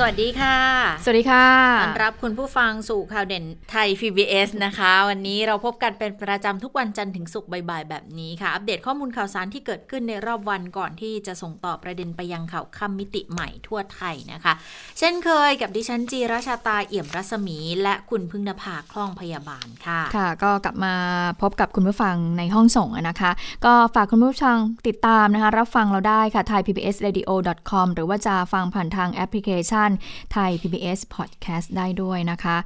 [0.00, 0.56] สวัสดีค่ะ
[1.04, 1.46] สวัสดีค่ะ
[1.82, 14.52] ต้อนรับคุณผู้ฟังสู่ข่าวเด่นไทย PBS นะคะ วันนี้เราพบกันเป็นประจำทุกวันจันทร์ถึงศุกร์บ่ายๆแบบนี้ค่ะ อัปเดตข้อมูลข่าวสารที่เกิดขึ้นในรอบวันก่อนที่จะส่งต่อประเด็นไปยังข่าวค่ำมิติใหม่ทั่วไทยนะคะ
[14.98, 20.94] เช่นเคยกับดิฉันจีราชาตาเอี่ยมรัศมี และคุณพึ่งนภาคล่องพยาบาลค่ะ ค่ะ ก็กลับมา
[21.42, 23.30] พบกับคุณผู้ฟังในห้องส่งนะคะ
[23.64, 24.56] ก็ฝากคุณผู้ฟัง
[24.88, 29.94] ติดตามนะคะ รับฟังเราได้ค่ะ thaipbsradio.com หรือว่าจะฟังผ่านทางแอปพลิเคชันาน
[30.32, 32.56] ไทย PBS Podcast ได้ด้วยนะคะ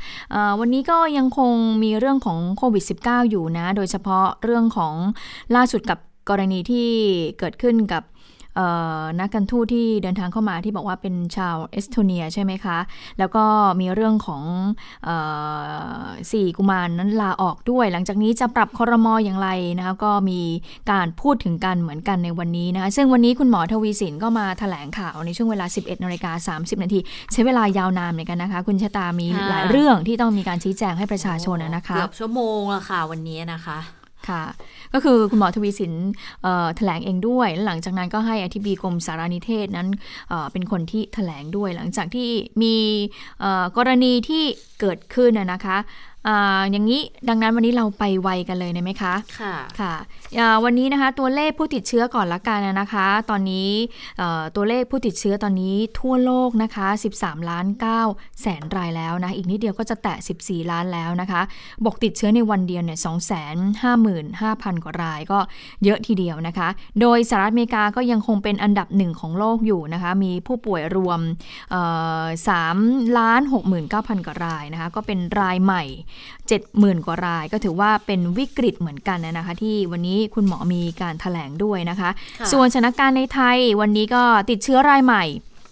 [0.50, 4.95] ะวันนี้ก็ยังคงมีเรื่องของโควิด -19 อยู่นะ โดยเฉพาะเรื่องของ
[5.56, 5.98] ล่าสุดกับ
[6.30, 6.88] กรณีที่
[7.38, 8.02] เกิดขึ้นกับ
[9.20, 12.79] นักการทูตที่เดินทางเข้ามาที่บอกว่าเป็นชาวเอสโตเนียใช่ไหมคะ
[13.18, 13.45] แล้วก็
[13.80, 14.43] มีเรื่องของ
[16.32, 20.41] สี่กุมารนนั้นลาออกด้วย หลังจากนี้จะปรับคอรมออย่างไรนะคะก็มี
[20.91, 26.98] การพูดถึงกันเหมือนกันในวันนี้นะคะซึ่งวันนี้คุณหมอทวีสินก็มาถแถลงข่าวในช่วงเวลา 11นาฬิกา30นาที
[27.32, 33.79] ใช้เวลายาวนานเหมือนกันนะคะ คุณชะตามีหลายเรื่องที่ต้องมีการชี้แจงให้ประชาชนนะคะเกือบชั่วโมงละค่ะวันนี้นะคะ
[34.28, 34.42] ค่ะ
[34.95, 35.92] ก็คือคุณหมอทวีสิน
[36.76, 39.88] แถลงเองด้วย หลังจากนั้นก็ให้อธิบดีกรมสารนิเทศนั้น
[40.52, 42.30] เป็นคนที่แถลงด้วย หลังจากที่
[42.62, 42.76] มี
[43.76, 44.45] กรณีที่
[44.80, 45.79] เกิดขึ้นนะคะ
[46.70, 49.95] อย่างนี้ดังนั้นวันนี้เราไปไวกันเลยนะไหมคะ ค่ะค่ะ
[50.64, 53.70] วันนี้นะคะตัวเลขผู้ติดเชื้อก่อนละกันนะคะ ตอนนี้
[54.56, 56.87] ตัวเลขผู้ติดเชื้อตอนนี้ทั่วโลกนะคะ
[57.18, 57.66] 13 ล้าน
[58.02, 61.42] 9แสนรายแล้วนะ อีกนิดเดียวก็จะแตะ 14 ล้านแล้วนะคะ
[61.84, 62.98] บอกติดเชื้อในวันเดียวเนี่ย
[63.92, 65.38] 255,000 กว่ารายก็
[65.84, 66.69] เยอะทีเดียวนะคะ
[67.00, 71.20] โดยสหรัฐอเมริกาก็ยังคงเป็นอันดับหนึ่งของโลกอยู่นะคะ มีผู้ป่วยรวม
[72.38, 73.41] 3ล้าน
[73.84, 75.84] 69,000 กว่ารายนะคะ ก็เป็นรายใหม่
[76.36, 82.10] 70,000 กว่าราย ก็ถือว่าเป็นวิกฤตเหมือนกันนะคะ ที่วันนี้คุณหมอมีการถแถลงด้วยนะคะ
[82.52, 85.24] ส่วนสถานการณ์ในไทยวันนี้ก็ติดเชื้อรายใหม่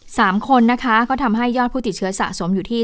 [0.04, 2.80] 3 คนนะคะ ก็ทำให้ยอดผู้ติดเชื้อสะสมอยู่ที่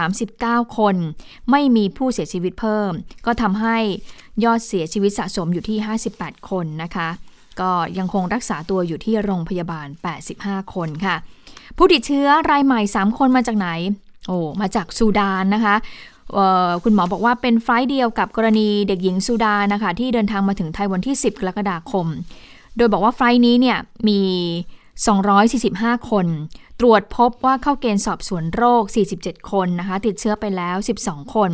[0.00, 0.96] 3,239 คน
[1.50, 2.92] ไม่มีผู้เสียชีวิตเพิ่ม
[3.26, 3.76] ก็ทำให้
[4.44, 5.78] ยอดเสียชีวิตสะสมอยู่ที่
[6.12, 7.08] 58 คนนะคะ
[7.60, 9.86] ก็ยังคงรักษาตัวอยู่ที่โรงพยาบาล
[10.30, 11.16] 85 คนค่ะ
[11.76, 13.68] ผู้ติดเชื้อรายใหม่ 3 คนมาจากไหน
[14.26, 15.76] โอ้มาจากซูดานนะคะ
[16.84, 22.06] คุณหมอบอกว่าเป็นไฟล์เดียวกับกรณีเด็กหญิงซูดานนะคะที่เดินทางมาถึงไทยวันที่ 10 กรกฎาคม
[22.76, 23.78] โดยบอกว่าไฟล์นี้เนี่ย
[24.08, 24.20] มี
[25.14, 26.26] 245 คน
[26.80, 28.82] ตรวจพบว่าเข้าเกณฑ์สอบสวนโรค
[29.16, 31.50] 47 คนนะคะ ติดเชื้อไปแล้ว 12 คน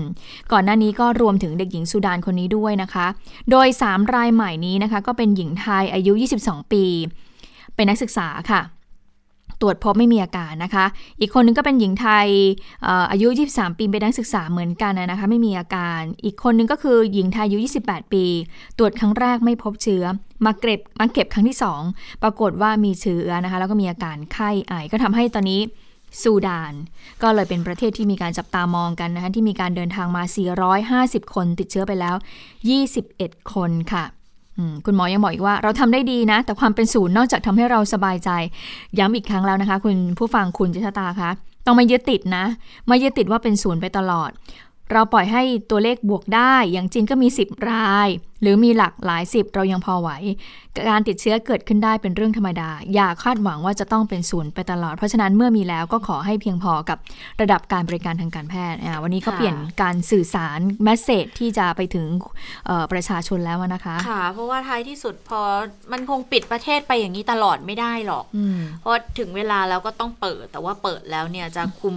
[0.53, 3.07] ก่อนหน้านี้ก็รวมถึงเด็กหญิงซูดานคนนี้ด้วยนะคะ
[3.51, 6.13] โดย 3 รายใหม่นี้นะคะ ก็เป็นหญิงไทยอายุ
[6.43, 6.85] 22 ปี
[7.75, 8.61] เป็นนักศึกษาค่ะ
[9.61, 10.85] ตรวจพบไม่มีอาการนะคะ
[11.21, 12.29] อีกคนนึงก็เป็นหญิงไทย
[13.13, 18.25] อายุ 23 ปีเป็นนักศึกษาเหมือนกันนะคะ ไม่มีอาการ อีกคนนึงก็คือหญิงไทยอายุ 28 ปี
[18.79, 20.05] ตรวจครั้งแรกไม่พบเชื้อ
[20.45, 21.57] มาเก็บมาเก็บครั้งที่
[21.91, 25.61] 2 ปรากฏว่ามีเชื้อนะคะ แล้วก็มีอาการไข้ไอก็ทำให้ตอนนี้
[26.23, 26.73] ซูดาน
[27.23, 30.23] ก็เลยเป็นประเทศที่มีการจับตามองกันนะคะที่มีการเดินทางมา
[31.21, 32.17] 450 คนติดเชื้อไปแล้ว
[32.85, 34.05] 21 คนค่ะ
[34.85, 38.31] คุณหมอยังบอกอีกว่าเราทำได้ดีนะ แต่ความเป็นศูนย์นอกจากทำให้เราสบายใจ
[38.99, 41.31] ย้ำอีกครั้งแล้วนะคะ คุณผู้ฟังคุณจิตตาคะ
[41.67, 42.45] ต้องไม่ยึดติดนะ
[42.87, 44.31] ไม่ยึดติดว่าเป็นศูนย์ไปตลอด
[44.93, 48.09] เราปล่อยให้ตัวเลขบวกได้ อย่างจีนก็มี 10 ราย
[48.43, 50.11] หรือมีหลักหลายสิบเรายังพอไหว
[50.91, 56.99] การติดเชื้อเกิดขึ้นได้เป็นเรื่องธรรมดา อย่าคาดหวังว่าจะต้องเป็นศูนย์ไปตลอด เพราะฉะนั้นเมื่อมีแล้วก็ขอให้เพียงพอกับ
[57.41, 62.07] ระดับการบริการทางการแพทย์ วันนี้ก็เปลี่ยนการสื่อสารแมสเซจที่จะไปถึง
[62.93, 65.41] ประชาชนแล้วนะคะ ค่ะ เพราะว่าท้ายที่สุดพอ
[65.93, 68.25] มันคงปิดประเทศไปอย่างนี้ตลอดไม่ได้หรอก
[68.81, 71.97] เพราะถึงเวลาแล้วก็ต้องเปิด แต่ว่าเปิดแล้วเนี่ยจะคุม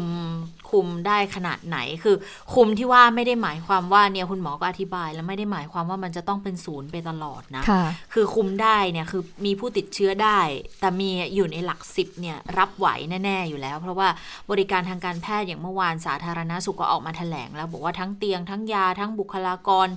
[0.72, 2.16] คุมได้ขนาดไหน คือ
[2.54, 10.40] คุมที่ว่าไม่ได้หมายความว่าเนี่ยคุณหมอก็อธิบาย แล้วไม่ได้หมายความว่ามันจะต้องเป็นศูนย์ไปตลอดนะะคือคุมได้เนี่ยคือมีผู้ติดเชื้อได้
[10.80, 12.88] แต่มีอยู่ในหลักสิบเนี่ยรับไหว
[13.26, 14.08] แน่ ๆ อยู่แล้ว เพราะว่า
[14.52, 19.88] บริการทางการแพทย์อย่างเมื่อวานสาธารณาสุขก็ออกมาแถลงแล้ว บอกว่าทั้งเตียงทั้งยาทั้งบุคลากร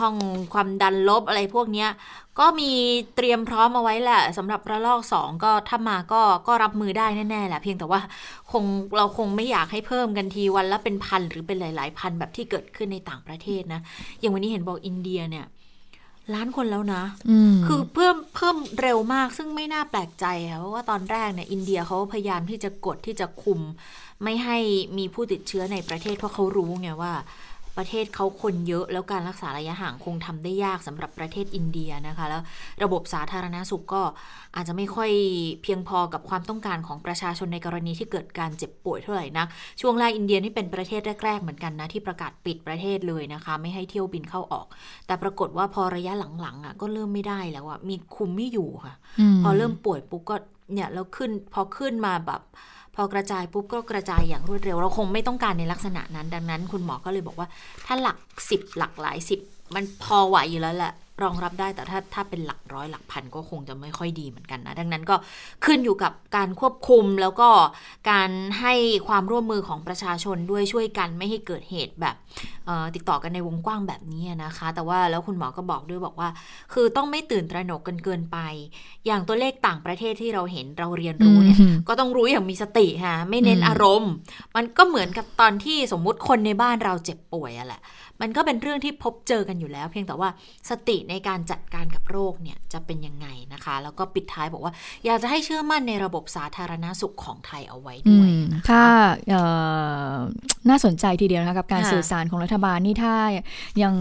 [0.00, 0.14] ห้อง
[0.52, 1.86] ความดันลบอะไรพวกนี้
[2.38, 2.70] ก็มี
[3.16, 8.00] เตรียมพร้อมเอาไว้แหละสำหรับระลอกสองก็ถ้ามาก็ก็รับมือได้แน่ๆแหละเพียงแต่ว่า
[8.52, 8.64] คง
[8.96, 13.80] เราคงไม่อยากให้เพิ่มกันทีวันละเป็นพันหรือเป็นหลาย ๆ พันแบบที่เกิดขึ้นในต่างประเทศนะ
[14.20, 15.46] อย่างวันนี้เห็นบอกอินเดียเนี่ย
[16.34, 17.02] ล้านคนแล้วนะ
[17.66, 23.60] คือเพิ่มเพิ่มเร็วมาก ซึ่งไม่น่าแปลกใจค่ะ เพราะว่าตอนแรกเนี่ยอินเดียเขาพยายามที่จะกดที่จะคุม
[24.22, 24.58] ไม่ให้
[24.98, 27.12] มีผู้ติดเชื้อในประเทศเพราะเขารู้ไงว่า
[27.76, 32.42] ประเทศเขาคนเยอะ แล้วการรักษาระยะห่างคงทำได้ยากสำหรับประเทศอินเดียนะคะ แล้ว
[32.82, 34.02] ระบบสาธารณสุขก็
[34.56, 35.10] อาจจะไม่ค่อย
[35.62, 39.46] เพียงพอกับความต้องการของประชาชนในกรณีที่เกิดการเจ็บป่วยเท่าไหร่นัก
[39.80, 44.66] ช่วงแรกอินเดียนี่เป็นประเทศแรกๆเหมือนกันนะที่ประกาศปิดประเทศเลยนะคะ ไม่ให้เที่ยวบินเข้าออก
[45.06, 48.94] แต่ปรากฏว่าพอระยะหลังๆอะก็เริ่มไม่ได้แล้วอะมีคุมไม่อยู่ค่ะ
[49.42, 50.36] พอเริ่มป่วยปุ๊บก็
[50.72, 52.42] เนี่ยแล้วขึ้นพอขึ้นมาแบบ
[52.96, 57.48] พอกระจายปุ๊บก็กระจายอย่างรวดเร็ว เราคงไม่ต้องการในลักษณะนั้น ดังนั้น คุณหมอก็เลยบอกว่า
[57.86, 58.18] ถ้าหลัก
[58.50, 59.40] สิบหลักหลายสิบ
[59.74, 65.16] มันพอไหวอยู่แล้วแหละ รองรับได้แต่ถ้าถ้าเป็นหลักร้อยหลักพันก็คงจะไม่ค่อยดีเหมือนกันนะ ดังนั้นก็
[65.64, 67.48] ขึ้นอยู่กับการควบคุมแล้วก็
[68.10, 68.30] การ
[68.60, 68.74] ให้
[69.08, 72.14] ความร่วมมือของประชาชนด้วยช่วยกันไม่ให้เกิดเหตุแบบ
[72.94, 76.28] ติดต่อกันในวงกว้างแบบนี้นะคะ แต่ว่าแล้วคุณหมอก็บอกด้วยบอกว่า
[76.72, 78.38] คือต้องไม่ตื่นตระหนกกันเกินไป
[79.06, 81.58] อย่างตัวเลขต่างประเทศที่เราเห็นเราเรียนรู้เนี่ย
[81.88, 84.12] ก็ต้องรู้อย่างมีสติฮะไม่เน้นอารมณ์
[84.56, 87.80] มันก็เหมือนกับตอนที่สมมุติคนในบ้านเราเจ็บป่วยอะแหละ
[88.20, 90.28] มันก็เป็นเรื่องที่พบเจอกันอยู่แล้ว เพียงแต่ว่า
[90.70, 94.72] สติในการจัดการกับโรคเนี่ยจะเป็นยังไงนะคะ แล้วก็ปิดท้ายบอกว่า
[95.04, 98.82] อยากจะให้เชื่อมั่นในระบบสาธารณาสุขของไทยเอาไว้ด้วยนะคะถ้า
[100.68, 103.14] น่าสนใจทีเดียวนะคะกับการสื่อสารของรัฐบาลนี่ถ้า
[103.82, 103.94] ยัง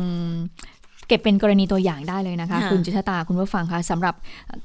[1.08, 4.16] เก็บเป็นกรณีตัวอย่างได้เลยนะคะ คุณจุชตาคุณผู้ฟังคะสำหรับ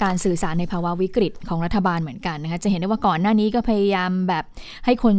[0.02, 4.44] การสื่อสารในภาวะวิกฤตของรัฐบาลเหมือนกันนะคะจะเห็นได้ว่าก่อนหน้านี้ก็พยายามแบบ
[4.84, 5.16] ให้คน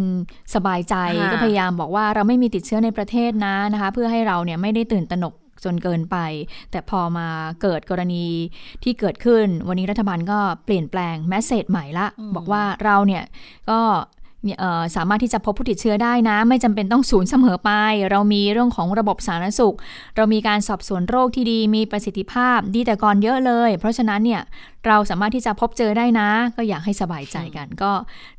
[0.56, 0.96] สบายใจ
[1.32, 5.34] ก็พยายามบอกว่าเราไม่มีติดเชื้อในประเทศนะนะคะ เพื่อให้เราเนี่ยไม่ได้ตื่นตระหนก
[5.64, 6.18] จนเกินไป
[6.72, 7.28] แต่พอมา
[7.62, 8.26] เกิดกรณี
[8.84, 13.24] ที่เกิดขึ้น วันนี้รัฐบาลก็เปลี่ยนแปลงแมสเซจใหม่ละ บอกว่าเราเนี่ย
[13.70, 13.80] ก็
[14.96, 17.72] สามารถที่จะพบผู้ติดเชื้อได้นะ ไม่จำเป็นต้องศูนย์เสมอไป
[18.12, 19.76] เรามีเรื่องของระบบสาธารณสุข
[20.16, 24.42] เรามีการสอบสวนโรคที่ดีมีประสิทธิภาพดีแต่ก่อนเยอะเลย เพราะฉะนั้นเนี่ย
[24.88, 27.92] เราสามารถที่จะพบเจอได้นะ ก็อยากให้สบายใจกัน ก็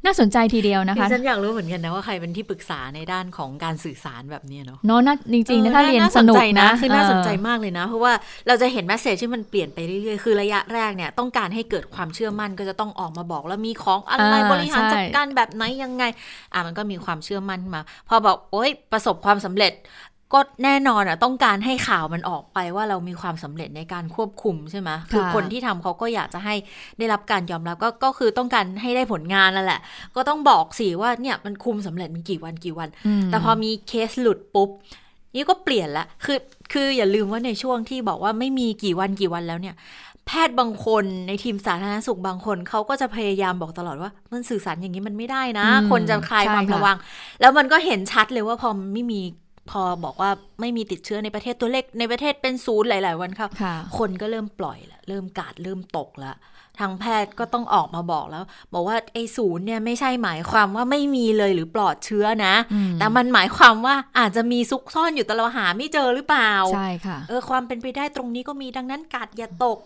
[0.04, 5.00] น่าสนใจทีเดียวนะคะฉันอยากรู้เหมือนกันนะว่าใครเป็นที่ปรึกษาในด้านของการสื่อสารแบบนี้เนาะเนาะ
[5.32, 8.12] จริงๆนะถ้าเรียนสนุกนะคือน่าสนใจมากเลยนะ เพราะว่า
[8.46, 16.04] เราจะเห็นแมสเซจที่มันเปลี่ยนไปเรื่อยๆ คือระยะแรกเนี่ยต้องการให้เกิดความเชื่อมั่นก็จะต้องออกมาบอกแล้วมีของอะไรบริหารจัดการแบบไหนยังไง
[16.52, 19.72] อะมันก็มีความเชื่อมั่นมา พอบอกโอ๊ยประสบความสำเร็จ
[20.32, 26.54] ก็แน่นอนอะต้องการให้ข่าวมันออกไปว่าเรามีความสำเร็จในการควบคุมใช่ไหมคือคนที่ทำเขาก็อยากจะให้
[26.98, 29.80] ได้รับการยอมรับก็ก็คือต้องการให้ได้ผลงานนั่นแหละ
[30.16, 32.88] ก็ต้องบอกสิว่าเนี่ยมันคุมสำเร็จมันกี่วันกี่วัน
[33.26, 34.70] แต่พอมีเคสหลุดปุ๊บ
[35.34, 36.38] นี่ก็เปลี่ยนละคือ
[36.72, 39.74] คืออย่าลืมว่าในช่วงที่บอกว่าไม่มีกี่วันกี่วันแล้วเนี่ย
[40.26, 46.96] แพทย์บางคนในทีมสาธารณสุขบางคนเขาก็จะพยายามบอกตลอดว่า มันสื่อสารอย่างนี้มันไม่ได้นะ คนจะคลายความระวัง
[47.40, 49.20] แล้วมันก็เห็นชัดเลยว่าพอไม่มี
[49.70, 50.30] พอบอกว่า
[50.60, 53.50] ไม่มีติดเชื้อในประเทศตัวเลขในประเทศเป็นศูนย์หลาย ๆ วันครับ
[53.98, 56.34] คนก็เริ่มปล่อยละเริ่มกาดเริ่มตกละ
[56.80, 62.54] ทางแพทย์ก็ต้องออกมาบอกแล้ว บอกว่าไอ้ศูนย์เนี่ยไม่ใช่หมายความว่าไม่มีเลยหรือปลอดเชื้อนะ
[62.98, 69.78] แต่มันหมายความว่าอาจจะมีซุกซ่อนอยู่แต่เราหาไม่เจอหรือเปล่าใช่ค่ะเออความเป็นไปได้ตรงนี้ก็มีดังนั้นกาดอย่าตก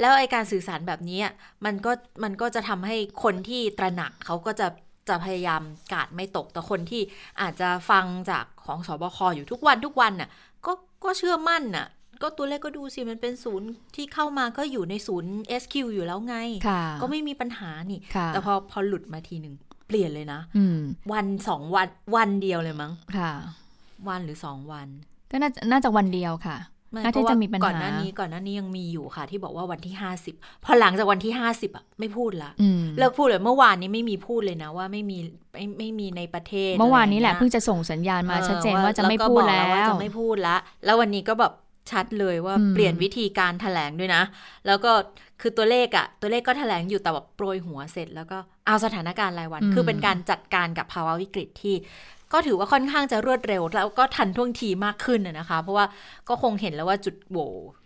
[0.00, 1.20] แล้วไอการสื่อสารแบบนี้
[1.64, 1.92] มันก็
[2.22, 4.66] มันก็จะทำให้คนที่ตระหนักเขาก็จะ
[5.08, 5.62] จะพยายาม
[5.92, 7.02] กาดไม่ตกแต่คนที่
[7.40, 10.28] อาจจะฟังจากของสบคอยู่ทุกวันทุกวันน่ะ
[10.66, 10.72] ก็
[11.04, 11.86] ก็เชื่อมั่นน่ะ
[12.22, 16.36] ก็ตัวเลขก็ดูสิ มันเป็นศูนย์ที่เข้ามาก็อยู่ในศูนย์ SQ อยู่แล้วไง
[17.00, 19.54] ก็ไม่มีปัญหานี่ แต่พอพอหลุดมาทีหนึ่ง
[19.86, 20.40] เปลี่ยนเลยนะ
[21.12, 23.32] วันสองวันวันเดียวเลยมั้งค่ะ
[24.08, 24.88] วันหรือสองวัน
[25.30, 26.56] ก็น่าน่าจะวันเดียวค่ะ
[27.02, 32.50] น่าจะมีปัญหาก่อนหน้านี้ก่อนหน้านี้ยังมีอยู่ค่ะ ที่บอกว่าวันที่ห้าสิบพอหลังจากวันที่ห้าสิบอะไม่พูดละ
[32.98, 35.18] เลิกพูดเลยเมื่อวานนี้ไม่มีพูดเลยนะว่าไม่มี
[35.52, 41.52] ไม่ไม่มีในประเทศ เมื่อวานนี้แหละเพิ่งจะส่งสัญญาณมาชัดเจนว่าจะไม่พูดแล้วว่าจะไม่พูดละแล้ววันนี้ก็แบบ
[41.92, 44.22] ชัดเลยว่าเปลี่ยนวิธีการถแถลงด้วยนะ
[44.66, 44.92] แล้วก็
[45.40, 51.74] คือตัวเลขอะตัวเลขก็ถแถลงอยู่แต่แบบโปรยหัวเสร็จ แล้วก็เอาสถานการณ์รายวัน คือเป็นการจัดการกับภาวะวิกฤตที่
[52.32, 55.86] ก็ถือว่าค่อนข้างจะรวดเร็ว แล้วก็ทันท่วงทีมากขึ้นนะคะ เพราะว่า
[56.28, 57.38] ก็คงเห็นแล้วว่าจุดโหว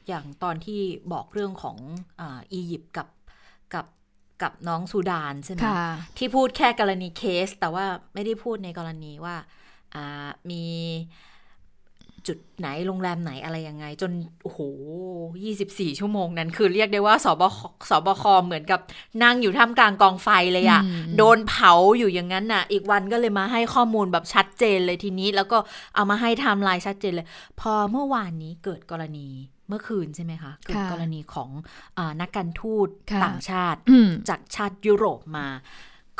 [0.09, 0.81] อย่างตอนที่
[1.13, 1.77] บอกเรื่องของ
[2.23, 3.09] อียิปต์กับ
[3.75, 3.87] กับ
[4.43, 5.61] กับน้องซูดานใช่ไหม
[6.19, 9.37] ที่พูดแค่กรณีเคส แต่ว่าไม่ได้พูดในกรณีว่า
[10.51, 10.65] มี
[12.29, 14.61] จุดไหนโรงแรมไหนอะไรยังไง จนโอ้โห
[15.45, 17.43] ยี่สิบสี่ชั่วโมงนั้น คือเรียกได้ว่าศบ
[17.91, 18.81] ศบคเหมือนกับ
[19.23, 20.83] นั่งอยู่ท่ามกลางกองไฟเลยอะ
[21.17, 25.59] โดนเผาอยู่อย่างนั้นน่ะ อีกวันก็เลยมาให้ข้อมูลแบบชัดเจนเลยทีนี้ แล้วก็
[25.95, 27.27] เอามาให้ไทม์ไลน์ชัดเจนเลย
[27.61, 29.29] พอเมื่อวานนี้เกิดกรณี
[29.69, 31.51] เมื่อคืนใช่ไหมคะเกิดกรณีของ
[31.99, 32.89] อนักการทูต
[33.25, 33.79] ต่างชาติ
[34.29, 35.47] จากชาติยุโรปมา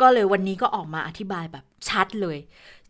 [0.01, 2.39] ก็เลยวันนี้ก็ออกมาอธิบายแบบชัดเลย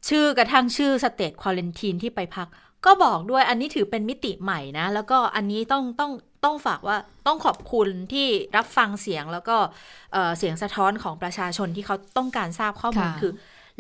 [0.09, 2.49] ชื่อกระทั่งชื่อสเตทควอเลนทีนที่ไปพัก
[2.87, 6.13] ก็บอกด้วยอันนี้ถือเป็นมิติใหม่นะ แล้วก็อันนี้ต้องต้อง
[6.45, 9.57] ต้องฝากว่าต้องขอบคุณที่รับฟังเสียงแล้วก็
[10.39, 13.33] เสียงสะท้อนของประชาชนที่เขาต้องการทราบข้อมูลคือ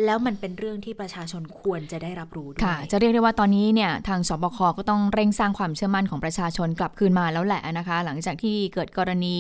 [0.04, 9.36] แล้วมันเป็นเรื่องที่ประชาชนควรจะได้รับรู้ด้วยค่ะจะเรียกได้ว่าตอนนี้เนี่ยทางสบคก็ต้องเร่งสร้างความเชื่อมั่นของประชาชนกลับคืนมาแล้วแหละนะคะ หลังจากที่เกิดกรณี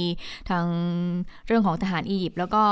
[0.50, 0.64] ทาง
[1.46, 2.62] เรื่องของทหารอียิปต์แล้วก็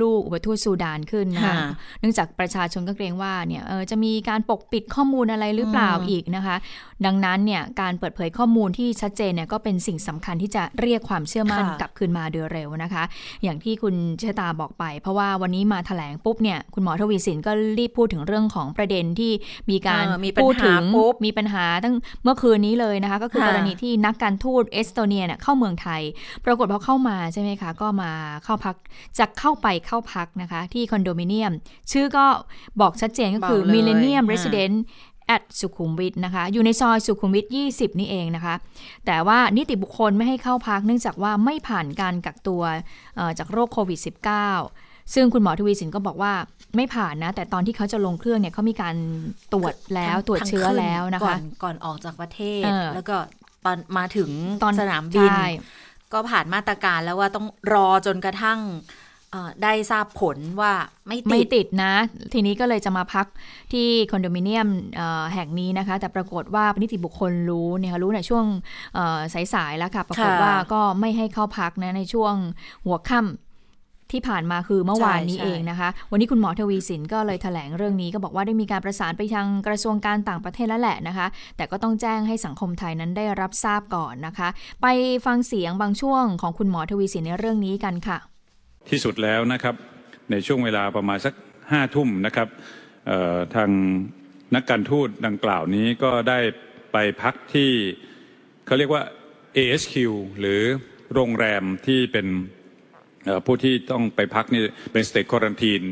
[0.00, 1.56] ลูกอุปทูตซูดานขึ้นนะคะค่ะ
[2.00, 6.56] เนื่องจากประชาชนก็เกรงว่าเนี่ยเออจะมีการปกปิดข้อมูลอะไรหรือเปล่าอืมอีกนะคะ
[7.06, 13.04] ดังนั้นเนี่ยการเปิดเผยข้อมูลที่ชัดเจนเนี่ยก็เป็นสิ่งสำคัญที่จะเรียกความเชื่อมั่นค่ะกลับคืนมาโดยเร็วนะคะ
[13.42, 19.32] อย่างที่คุณเชษตาบอกไป เพราะว่าวันนี้มาแถลงปุ๊บเนี่ยคุณหมอทวีสินก็รีบพูดถึงเรื่องของประเด็นที่
[19.70, 21.94] มีการเออมีปัญหาพูดถึงปุ๊บมีปัญหาตั้ง
[22.24, 26.02] เมื่อคืนนี้เลยนะคะ ก็คือค่ะกรณีที่นักการทูตเอสโตเนียเนี่ยเข้าเมืองไทย
[26.44, 28.12] ปรากฏพอเข้ามาใช่ไหมคะ ก็มา
[28.44, 28.76] เข้าพัก
[29.18, 31.52] จะเข้าไปเข้าพักนะคะ ที่คอนโดมิเนียม
[31.92, 32.26] ชื่อก็
[32.80, 34.76] บอกชัดเจนก็คือบอกเลย Millennium อ่า Resident
[35.36, 38.54] at สุขุมวิทนะคะ อยู่ในซอยสุขุมวิท 20 นี่เองนะคะ
[39.06, 42.62] แต่ว่านิติบุคคลไม่ให้เข้าพักเนื่องจากว่าไม่ผ่านการกักตัว
[43.16, 43.98] เอ่อจากโรคโควิด
[44.56, 46.32] -19 ซึ่งคุณหมอทวีสินก็บอกว่า
[46.76, 48.96] ไม่ผ่านนะ แต่ตอนที่เขาจะลงเครื่องเนี่ยเขามีการ
[49.52, 53.16] ตรวจแล้วทั้งตรวจทั้งเชื้อขึ้แล้วนะก่อคะนก่อนออกจากประเทศเออแล้วก็
[53.64, 54.30] ตอนมาถึง
[54.62, 55.46] ตอนสนามบินใช่
[56.12, 58.60] ก็ผ่านมาตรการแล้วว่าต้องรอจนกระทั่ง
[59.32, 60.72] เอ่อได้ทราบผลว่า
[61.06, 61.94] ไม่ไม่ติดติดนะ
[62.32, 63.26] ทีนี้ก็เลยจะมาพัก
[63.72, 68.44] ที่คอนโดมิเนียมเอ่อแห่งนี้นะคะ แต่ปรากฏว่านิติบุคคลรู้เนี่ยค่ะรู้ในช่วง
[68.94, 69.18] เอ่อ
[69.54, 72.34] สายๆแล้วค่ะ ปรากฏค่ะว่าก็ไม่ให้เข้าพักนะในช่วง
[72.84, 73.47] หัวค่ำ
[74.12, 84.48] ที่ผ่านมาคือเมื่อวานนี้ใช่เองนะคะ วันนี้คุณหมอทวีสินก็เลยแถลงเรื่องนี้ก็บอกว่าได้มีการประสานไปทางกระทรวงการต่างประเทศแล้วแหละนะคะ แต่ก็ต้องแจ้งให้สังคมไทยนั้นได้รับทราบก่อนนะคะ
[84.82, 84.86] ไป
[85.26, 88.18] ฟังเสียงบางช่วงของคุณหมอทวีสินในเรื่องนี้กันค่ะ
[88.90, 89.74] ที่สุดแล้วนะครับ
[90.30, 91.34] ในช่วงเวลาประมาณสัก
[91.70, 92.48] ห้าทุ่มนะครับ
[93.06, 93.70] เอ่อทาง
[94.54, 96.38] นักการทูตดังกล่าวนี้ก็ได้
[96.92, 97.70] ไปพักที่
[98.66, 99.02] เขาเรียกว่า
[99.56, 99.94] ASQ
[100.40, 100.62] หรือ
[101.14, 102.57] โรงแรมที่เป็นเอ่อ
[103.46, 105.82] ผู้ที่ต้องไปพักนี่เป็นสเต e คว a รันทีน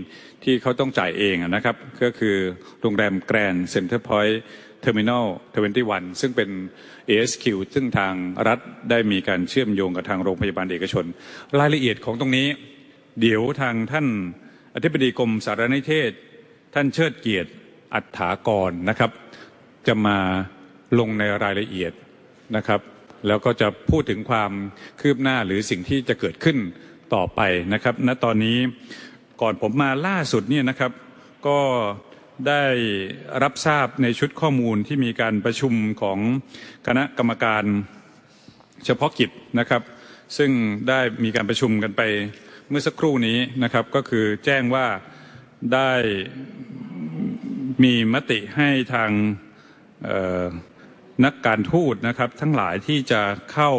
[0.45, 2.37] ที่เขาต้องจ่ายเองนะครับ ก็คือ
[2.80, 4.40] โรงแรมแกรนด์เซ็นเตอร์พอยต์
[4.80, 5.26] เทอร์มินอล
[5.73, 6.50] 21 ซึ่งเป็น
[7.09, 8.14] ASQ ซึ่งทาง
[8.49, 8.59] รัฐ
[8.90, 11.04] ได้มีการเชื่อมโยงกับทางโรงพยาบาลเอกชน
[11.59, 12.49] รายละเอียดของตรงนี้
[13.21, 14.06] เดี๋ยวทางท่าน
[14.75, 16.11] อธิบดีกรมสารนิเทศ
[16.75, 17.50] ท่านเชิดเกียรติ
[17.95, 19.11] อัตถากรนะครับ
[19.87, 20.18] จะมา
[20.99, 21.92] ลงในรายละเอียด
[22.56, 22.80] นะครับ
[23.26, 24.52] แล้วก็จะพูดถึงความ
[25.00, 26.59] คืบหน้าหรือสิ่งที่จะเกิดขึ้น
[27.14, 27.40] ต่อไป
[27.72, 28.58] นะครับณตอนนี้
[29.40, 30.92] ก่อนผมมาล่าสุดเนี่ยนะครับ
[31.46, 31.58] ก็
[32.48, 32.64] ได้
[33.42, 36.18] รับทราบในชุดข้อมูลที่มีการประชุมของ
[36.86, 37.64] คณะกรรมการ
[38.84, 39.82] เฉพาะกิจนะครับ
[40.36, 40.50] ซึ่ง
[40.88, 42.02] ได้มีการประชุมกันไป
[42.68, 44.86] เมื่อสักครู่นี้นะครับ ก็คือแจ้งว่า
[45.75, 45.92] ได้
[47.84, 49.10] มีมติให้ทาง
[51.25, 53.22] นักการทูตนะครับ ทั้งหลายที่จะ
[53.52, 53.72] เข้า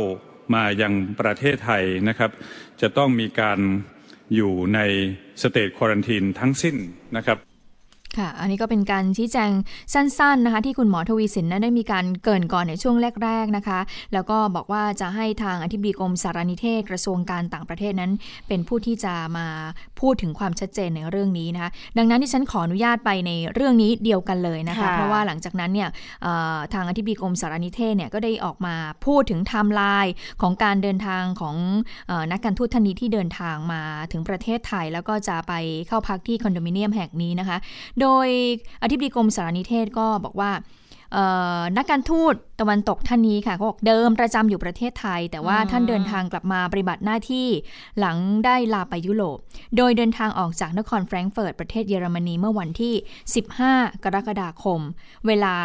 [0.53, 2.31] มายังประเทศไทยนะครับ
[2.81, 3.59] จะต้องมีการ
[4.35, 4.79] อยู่ใน
[5.41, 6.75] state quarantine ทั้งสิ้น
[7.15, 7.37] นะครับ
[8.19, 9.51] ค่ะ อันนี้ก็เป็นการชี้แจง
[9.93, 13.79] สั้นๆนะคะที่คุณหมอทวีศิลป์นั้นได้มีการเกริ่นก่อนในช่วงแรกๆนะคะ
[14.13, 18.11] แล้วก็บอกว่าจะให้ทางอธิบดีกรมสารนิเทศกระทรวงการต่างประเทศนั้น
[18.47, 19.47] เป็นผู้ที่จะมา
[19.99, 25.89] พูดถึงความชัดเจนในเรื่องนี้นะคะ ดังนั้นดิฉันขออนุญาตไปในเรื่องนี้เดียวกันเลยนะคะค่ะเพราะว่าหลังจากนั้นเนี่ย
[26.23, 31.55] เอ่อทางอธิบดีกรมสารนิเทศเนี่ยก็ได้ออกมาพูดถึงไทม์ไลน์ของการเดินทางของ
[32.07, 33.81] เออนักการทูตท่านนี้ที่เดินทางมา
[34.11, 35.53] ถึงประเทศไทย แล้วก็จะไป
[35.87, 37.57] เข้าพักที่คอนโดมิเนียมแห่งนี้นะคะ
[37.99, 38.29] โดย
[38.83, 40.51] อธิบดีกรมสารนิเทศก็บอกว่า
[41.13, 41.25] เอ่
[41.59, 47.47] อนักการทูตตะวันตกท่านนี้ค่ะเขาบอกเดิมประจำอยู่ประเทศไทย แต่ว่าอืมท่านเดินทางกลับมาปฏิบัติหน้าที่
[47.99, 49.37] หลังได้ลาไปยุโรป
[49.77, 52.93] โดยเดินทางออกจากนครแฟรงก์เฟิร์ตประเทศเยอรมนีเมื่อวันที่
[53.49, 54.79] 15 กรกฎาคม
[55.27, 55.55] เวลา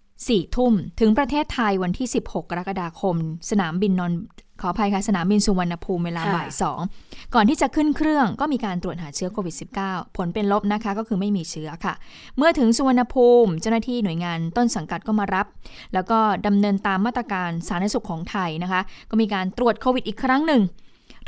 [0.00, 3.16] 4ทุ่ม ถึงประเทศไทยวันที่ 16 กรกฎาคม
[3.50, 4.20] สนามบินนนท์
[4.60, 6.48] ขออภัยค่ะสนามบินสุวรรณภูมิเวลาค่ะบ่าย
[6.90, 11.94] 2ก่อนที่จะขึ้นเครื่องก็มีการตรวจหาเชื้อโควิด -19 ผลเป็นลบนะคะก็คือไม่มีเชื้อค่ะ
[12.36, 15.46] เมื่อถึงสุวรรณภูมิเจ้าหน้าที่หน่วยงานต้นสังกัดก็มารับ
[15.94, 20.62] แล้วก็ดำเนินตามมาตรการสาธารณสุขของไทยนะคะ ก็มีการตรวจโควิดอีกครั้งหนึ่ง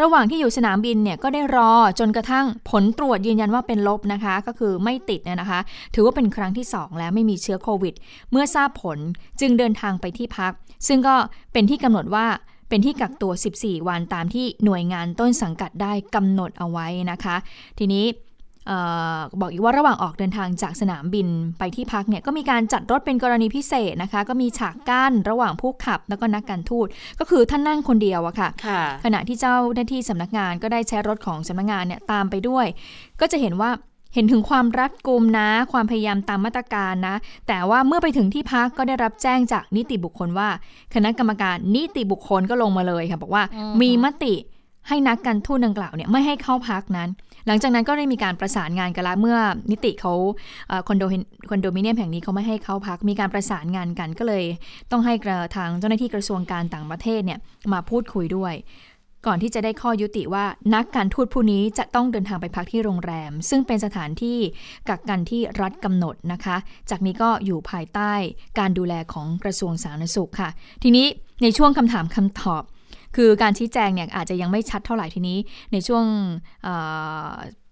[0.02, 5.60] ระหว่างที่อยู่สนามบินเนี่ยก็ได้รอจนกระทั่งผลตรวจยืนยันว่าเป็นลบนะคะ ก็คือไม่ติดเนี่ยนะคะ
[5.94, 7.94] ถือว่าเป็นครั้งที่ 2 แล้วไม่มีเชื้อโควิด
[8.30, 8.98] เมื่อทราบผล
[9.40, 10.52] จึงเดินทางไปที่พัก
[10.88, 11.14] ซึ่งก็
[11.52, 12.26] เป็นที่กำหนดว่า
[12.72, 17.36] เป็นที่กักตัว 14 วันตามที่หน่วยงานต้นสังกัดได้กำหนดเอาไว้นะคะ
[17.78, 18.04] ทีนี้
[18.66, 18.72] เอ
[19.16, 26.86] อบอกอีกว่าระหว่างออกเดินทางจากสนามบินไปที่พักเนี่ยก็มีการจัดรถเป็นกรณีพิเศษนะคะ ก็มีฉากกั้นระหว่างผู้ขับแล้วก็นักการทูต
[27.18, 32.66] ก็คือท่านนั่งคนเดียวอะค่ะค่ะขณะที่เจ้าหน้าที่สำนักงานก็ได้ใช้รถของสำนักงานเนี่ยตามไปด้วย
[33.20, 33.70] ก็จะเห็นว่า
[34.14, 37.16] เห็นถึงความรัดกุมนะ ความพยายามตามมาตรการนะ
[37.48, 40.48] แต่ว่าเมื่อไปถึงที่พักก็ได้รับแจ้งจากนิติบุคคลว่า
[40.94, 44.34] คณะกรรมการนิติบุคคลก็ลงมาเลยค่ะ บอกว่าอืมมีมติ
[44.88, 47.08] ให้นักการทูตดังกล่าวเนี่ยไม่ให้เข้าพักนั้น
[47.46, 49.38] หลังจากนั้นก็ได้มีการประสานงานกันแล้วเมื่อ
[49.70, 50.12] นิติเขา
[50.88, 51.04] คอนโด
[51.50, 54.44] คอนโดมิเนียมแห่งนี้เขาไม่ให้เข้าพัก มีการประสานงานกันก็เลย
[54.90, 55.14] ต้องให้
[55.56, 57.38] ทางเจ้าหน้าที่กระทรวงการต่างประเทศเนี่ย
[57.72, 58.54] มาพูดคุยด้วย
[59.26, 64.38] ก่อนที่จะได้ข้อยุติว่านักการทูตผู้นี้จะต้องเดินทางไปพักที่โรงแรม ซึ่งเป็นสถานที่
[64.88, 66.56] กักกันที่รัฐกำหนดนะคะ
[66.90, 68.12] จากนี้ก็อยู่ภายใต้
[68.58, 70.50] การดูแลของกระทรวงสาธารณสุขค่ะ
[70.82, 71.06] ทีนี้
[71.42, 72.62] ในช่วงคำถามคำตอบ
[73.16, 75.38] คือการชี้แจงเนี่ยอาจจะยังไม่ชัดเท่าไหร่ทีนี้
[75.72, 76.04] ในช่วง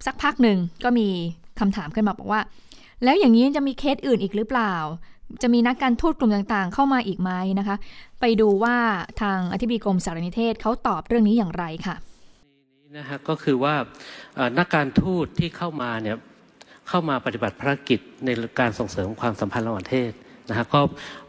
[0.07, 1.09] สักพักหนึ่งก็มี
[1.61, 2.41] คำถามขึ้นมาบอกว่า
[3.05, 4.75] แล้วอย่างนี้จะมีเคสอื่นอีกหรือเปล่า
[5.43, 7.77] จะมีนักการทูตกลุ่มต่างๆ เข้ามาอีกไหมนะคะ
[8.21, 8.77] ไปดูว่า
[9.23, 11.97] ทางอธิบดีกรมสารนิเทศเขาตอบเรื่องนี้อย่างไรค่ะ
[12.97, 13.75] นะฮะก็คือว่า
[14.59, 16.17] นักการทูตที่เข้ามาเนี่ย
[16.89, 18.29] เข้ามาปฏิบัติภารกิจใน
[18.61, 20.13] การส่งเสริมความสัมพันธ์ระหว่างประเทศ
[20.51, 20.81] นะฮะก็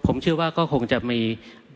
[0.06, 1.20] ผมเชื่อว่าก็คงจะมี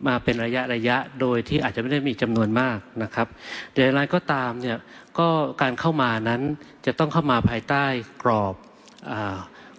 [0.08, 3.28] มาเป็นระยะระยะโดยที่อาจจะไม่ได้มีจำนวนมากนะครับ
[3.74, 4.78] แต่อะไรก็ตามเนี่ย
[5.20, 5.28] ก็
[5.62, 6.42] การเข้ามานั้น
[6.86, 7.86] จะต้องเข้ามาภายใต้
[8.24, 8.56] กรอบ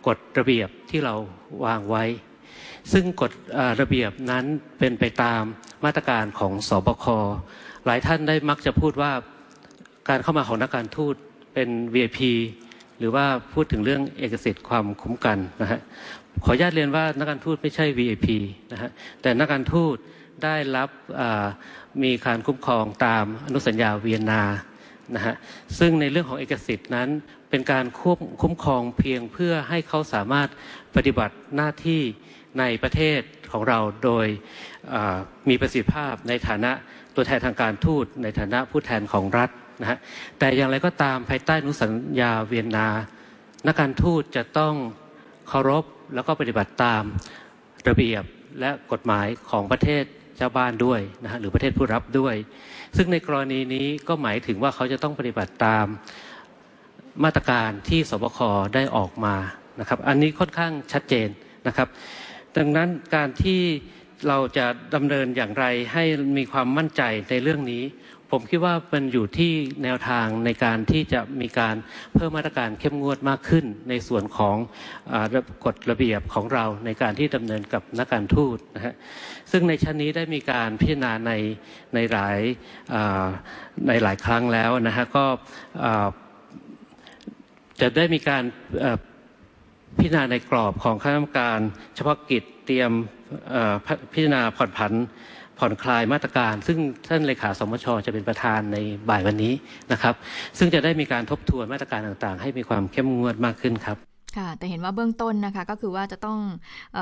[0.06, 1.14] กฎระเบียบที่เรา
[1.64, 2.04] วางไว้
[2.92, 3.32] ซึ่งกฎ
[3.80, 4.44] ระเบียบนั้น
[4.78, 5.42] เป็นไปตาม
[5.84, 7.06] มาตรการของสอบค
[7.86, 9.12] หลายท่านได้มักจะพูดว่า
[10.08, 11.14] การเข้ามาของนักการทูต
[11.54, 12.18] เป็น VIP
[12.98, 15.80] หรือว่าพูดถึงเรื่องเอกสิทธิ์ความคุ้มกันนะฮะ
[16.44, 18.26] ขออนุญาตเรียนว่านักการทูตไม่ใช่ VIP
[18.72, 18.90] นะฮะ
[19.22, 19.96] แต่นักการทูต
[20.44, 20.88] ได้รับ
[22.02, 24.42] มีการคุ้มครองตามอนุสัญญาเวียนนา
[25.14, 25.34] นะฮะ
[25.78, 27.08] ซึ่งในเรื่องของเอกสิทธิ์นั้น
[27.50, 30.48] เป็นการควบคุ้มครองเพียงเพื่อให้เขาสามารถ
[30.96, 32.02] ปฏิบัติหน้าที่
[32.58, 33.20] ในประเทศ
[33.52, 34.26] ของเราโดย
[35.48, 36.72] มีประสิทธิภาพในฐานะ
[37.14, 39.98] ตัวแทนทางการทูตในฐานะผู้แทนของรัฐนะฮะ
[40.38, 42.88] แต่อย่างไรก็ตามภายใต้นุสัญญาเวียนนา
[43.66, 44.74] นักการทูตจะต้อง
[45.48, 45.84] เคารพ
[46.14, 47.02] แล้วก็ปฏิบัติตาม
[47.88, 48.24] ระเบียบ
[48.60, 50.04] และกฎหมายของประเทศ
[50.36, 52.34] เจ้าบ้านด้วยนะฮะหรือประเทศผู้รับด้วย
[52.96, 55.86] ซึ่งในกรณีนี้ก็หมายถึงว่าเขาจะต้องปฏิบัติตาม
[57.24, 58.38] มาตรการที่สบค
[58.74, 59.36] ได้ออกมา
[59.80, 61.28] นะครับ อันนี้ค่อนข้างชัดเจน
[61.66, 61.88] นะครับ
[62.56, 63.60] ดังนั้นการที่
[64.28, 66.04] เราจะดำเนินอย่างไรให้
[66.38, 67.84] มีความมั่นใจในเรื่องนี้
[68.30, 69.52] ผมคิดว่ามันอยู่ที่
[69.84, 71.76] แนวทางในการที่จะมีการ
[72.14, 74.56] เพิ่มมาตรการเข้มงวดมากขึ้น ในส่วนของ
[75.64, 78.94] กฎระเบียบของเราในการที่ดำเนินกับนักการทูตนะฮะ
[79.50, 81.32] ซึ่งในชั้นนี้ได้มีการพิจารณาใน
[81.94, 82.38] ในหลาย
[83.88, 85.24] ในหลายครั้งแล้วนะฮะก็
[87.80, 88.44] จะได้มีการ
[89.98, 91.60] พิจารณาในกรอบของคณะกรรมการ
[91.96, 92.90] เฉพาะกิจ เตรียม
[94.12, 94.92] พิจารณาผ่อนผัน
[95.58, 98.76] ผ่อนคลายมาตรการ ซึ่งท่านเลขาสมชจะเป็นประธานใน
[99.10, 99.54] บ่ายวันนี้
[99.92, 100.14] นะครับ
[100.58, 106.38] ซึ่งจะได้มีการทบทวนมาตรการต่างๆ ให้มีความเข้มงวดมากขึ้นครับ ค่ะ แต่เห็นว่าเบื้องต้นนะคะก็คือว่าจะต้อง
[106.98, 107.00] อ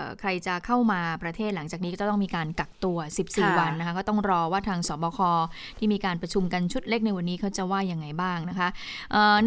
[0.00, 2.98] อใครจะเข้ามาประเทศหลังจากนี้ก็จะต้องมีการกักตัว
[3.28, 5.20] 14 วันนะคะ ก็ต้องรอว่าทางสบค
[5.78, 8.68] ที่มีการประชุมกันชุดเล็กในวันนี้เขาจะว่ายังไงบ้างนะคะ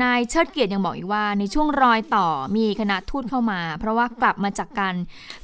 [0.03, 2.27] นายเชิดเกียรติยังบอกอีกว่าในช่วงรอยต่อ
[2.57, 4.95] มีคณะทูตเข้ามา เพราะว่ากลับมาจากการ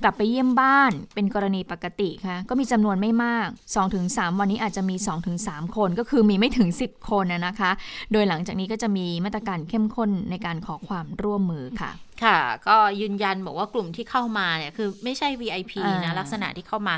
[0.04, 3.48] กลับไปเยี่ยมบ้านเป็นกรณีปกติค่ะก็มีจำนวนไม่มาก
[3.94, 4.96] 2-3 วันนี้อาจจะมี
[5.36, 7.72] 2-3 คนก็คือมีไม่ถึง 10 คนนะคะ
[8.12, 11.92] โดยหลังจากนี้ก็จะมีมาตรการเข้มข้นในการขอความร่วมมือค่ะ
[12.24, 15.74] ค่ะ ก็ยืนยันบอกว่ากลุ่มที่เข้ามาเนี่ยคือไม่ใช่ VIP
[16.04, 16.96] นะลักษณะที่เข้ามา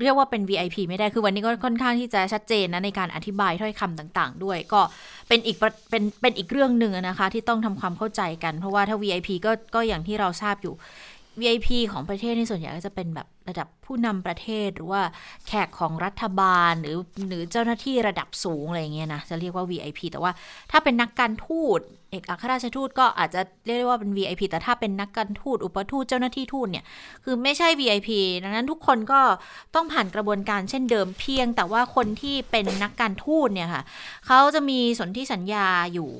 [0.00, 4.80] เรียกว่าเป็น VIP ไม่ได้คือวันนี้ก็ค่อนข้างที่จะชัดเจนนะในการอธิบายถ้อยคำต่างๆ ด้วย ก็
[5.28, 5.56] เป็นอีก
[5.90, 10.74] เป็นเป็นอีกเรื่องหนึ่งนะคะ ที่ต้องทำความเข้าใจกัน เพราะว่าถ้า VIP ก็ก็อย่างที่เราทราบอยู่
[11.40, 15.02] VIP ของประเทศในส่วนใหญ่ก็จะเป็นแบบระดับผู้นำประเทศหรือว่า
[15.46, 16.96] แขกของรัฐบาลหรือ
[17.28, 20.32] หรือเจ้าหน้าที่ระดับสูงอะไรเงี้ยนะจะเรียกว่า VIP แต่ว่า
[20.70, 26.84] ถ้าเป็นนักการทูตเอกอัครราชทูตก็อาจจะเรียกว่าเป็น VIP แต่ถ้าเป็นนักการทูตอุปทูตเจ้าหน้าที่ทูตเนี่ย
[27.24, 28.08] คือไม่ใช่ VIP
[28.42, 29.20] ดังนั้นทุกคนก็
[29.74, 33.82] ต้องผ่านกระบวนการเช่นเดิมเพียง แต่ว่าคนที่เป็นนักการทูตเนี่ยค่ะ
[34.26, 36.10] เขาจะมีสนธิสัญญาอยู่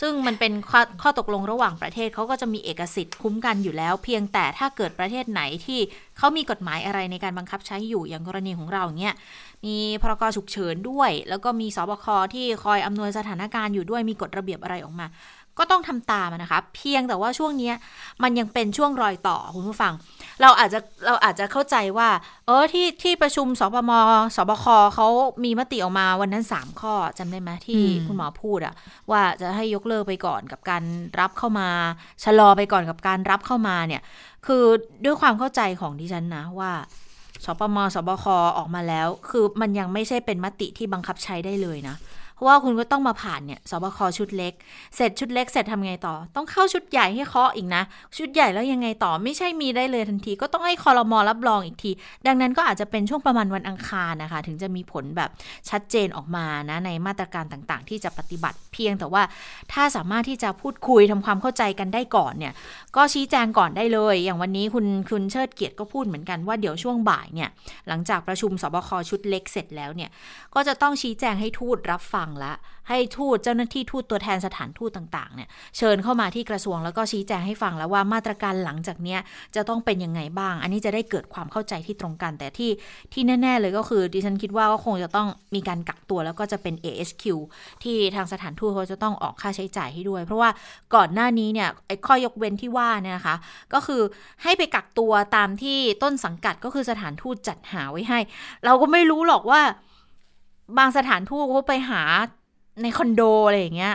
[0.00, 5.80] ซึ่งมันเป็นข้อข้อตกลงระหว่างประเทศเขาก็จะมีเอกสิทธิ์คุ้มกันอยู่แล้ว เพียงแต่ถ้าเกิดประเทศไหนที่
[6.18, 9.12] เขามีกฎหมายอะไรในการบังคับใช้อยู่อย่างกรณีของเราเนี่ย
[9.66, 15.06] มีพรกฉุกเฉินด้วย แล้วก็มีสบคที่คอยอำนวยสถานการณ์อยู่ด้วยมีกฎระเบียบอะไรออกมา
[15.58, 17.72] ก็ต้องทำตามนะคะ เพียงแต่ว่าช่วงนี้
[18.22, 19.92] มันยังเป็นช่วงรอยต่อคุณผู้ฟัง
[20.42, 22.08] เราอาจจะเราอาจจะเข้าใจว่า
[22.46, 23.90] เออที่ที่ประชุมสปม
[24.36, 24.64] สบค
[24.94, 25.06] เขา
[25.44, 28.74] มีมติออกมาวันนั้น 3 ข้อจำได้ไหมที่คุณหมอพูดอะ
[29.10, 30.82] ว่าจะให้ยกเลิกไปก่อนกับการ
[31.20, 31.68] รับเข้ามา
[32.24, 34.02] ชะลอไปก่อนกับการรับเข้ามาเนี่ย
[34.46, 34.64] คือ
[35.04, 36.72] ด้วยความเข้าใจของดิฉันนะว่า
[37.44, 38.24] สปมสบค
[38.58, 41.96] ออกมาแล้ว คือมันยังไม่ใช่เป็นมติที่บังคับใช้ได้เลยนะ
[42.36, 44.52] เพราะว่าคุณก็ต้องมาผ่านเนี่ยสบคชุดเล็ก
[44.96, 47.82] เสร็จชุดเล็กเสร็จทำไงต่อ ต้องเข้าชุดใหญ่ให้เคาะอีกนะ
[48.18, 51.90] ชุดใหญ่แล้วยังไงต่อไม่ใช่มีได้เลยทันที ก็ต้องให้คอรมอรับรองอีกที
[52.26, 55.30] ดังนั้นก็อาจจะเป็นช่วงประมาณวันอังคารนะคะ ถึงจะมีผลแบบ
[55.70, 59.22] ชัดเจนออกมานะในมาตรการต่างๆ ที่จะปฏิบัติเพียงแต่ว่า
[59.72, 62.52] ถ้าสามารถที่จะพูดคุยทำความเข้าใจกันได้ก่อนเนี่ย
[62.96, 67.48] ก็ชี้แจงก่อนได้เลย อย่างวันนี้คุณคุณเชิดเกียรติก็พูดเหมือนกันว่าเดี๋ยวช่วงบ่ายเนี่ย
[67.88, 70.10] หลังจากประชุมสบคชุดเล็กเสร็จแล้วเนี่ย
[70.54, 72.52] ก็จะต้องชี้แจงให้ทูตรับฟังละ
[72.88, 79.20] ให้ทูตเจ้าหน้าที่ทูตตัวแทนสถานทูตต่างๆเนี่ยเชิญเข้ามาที่กระทรวงแล้วก็ชี้แจงให้ฟังแล้วว่ามาตรการหลังจากเนี้ย
[79.56, 82.70] จะต้องเป็นยังไงบ้าง อันนี้จะได้เกิดความเข้าใจที่ตรงกัน แต่ที่
[83.12, 87.24] ที่แน่ ๆ เลยก็คือดิฉันคิดว่าก็คงจะต้องมีการกักตัวแล้วก็จะเป็น ASQ
[87.82, 90.50] ที่ทางสถานทูตเขาจะต้องออกค่าใช้จ่ายให้ด้วย เพราะว่า
[90.94, 93.36] ก่อนหน้านี้เนี่ยไอ้ข้อยกเว้นที่ว่าเนี่ยนะคะ
[93.72, 94.02] ก็คือ
[94.42, 98.18] ให้ไปกักตัวตามที่ต้นสังกัดก็คือสถานทูตจัดหาไว้ให้
[98.64, 99.62] เราก็ไม่รู้หรอกว่า
[100.78, 102.02] บางสถานทูตเขาไปหา
[102.82, 103.94] ในคอนโดอะไรอย่างเงี้ย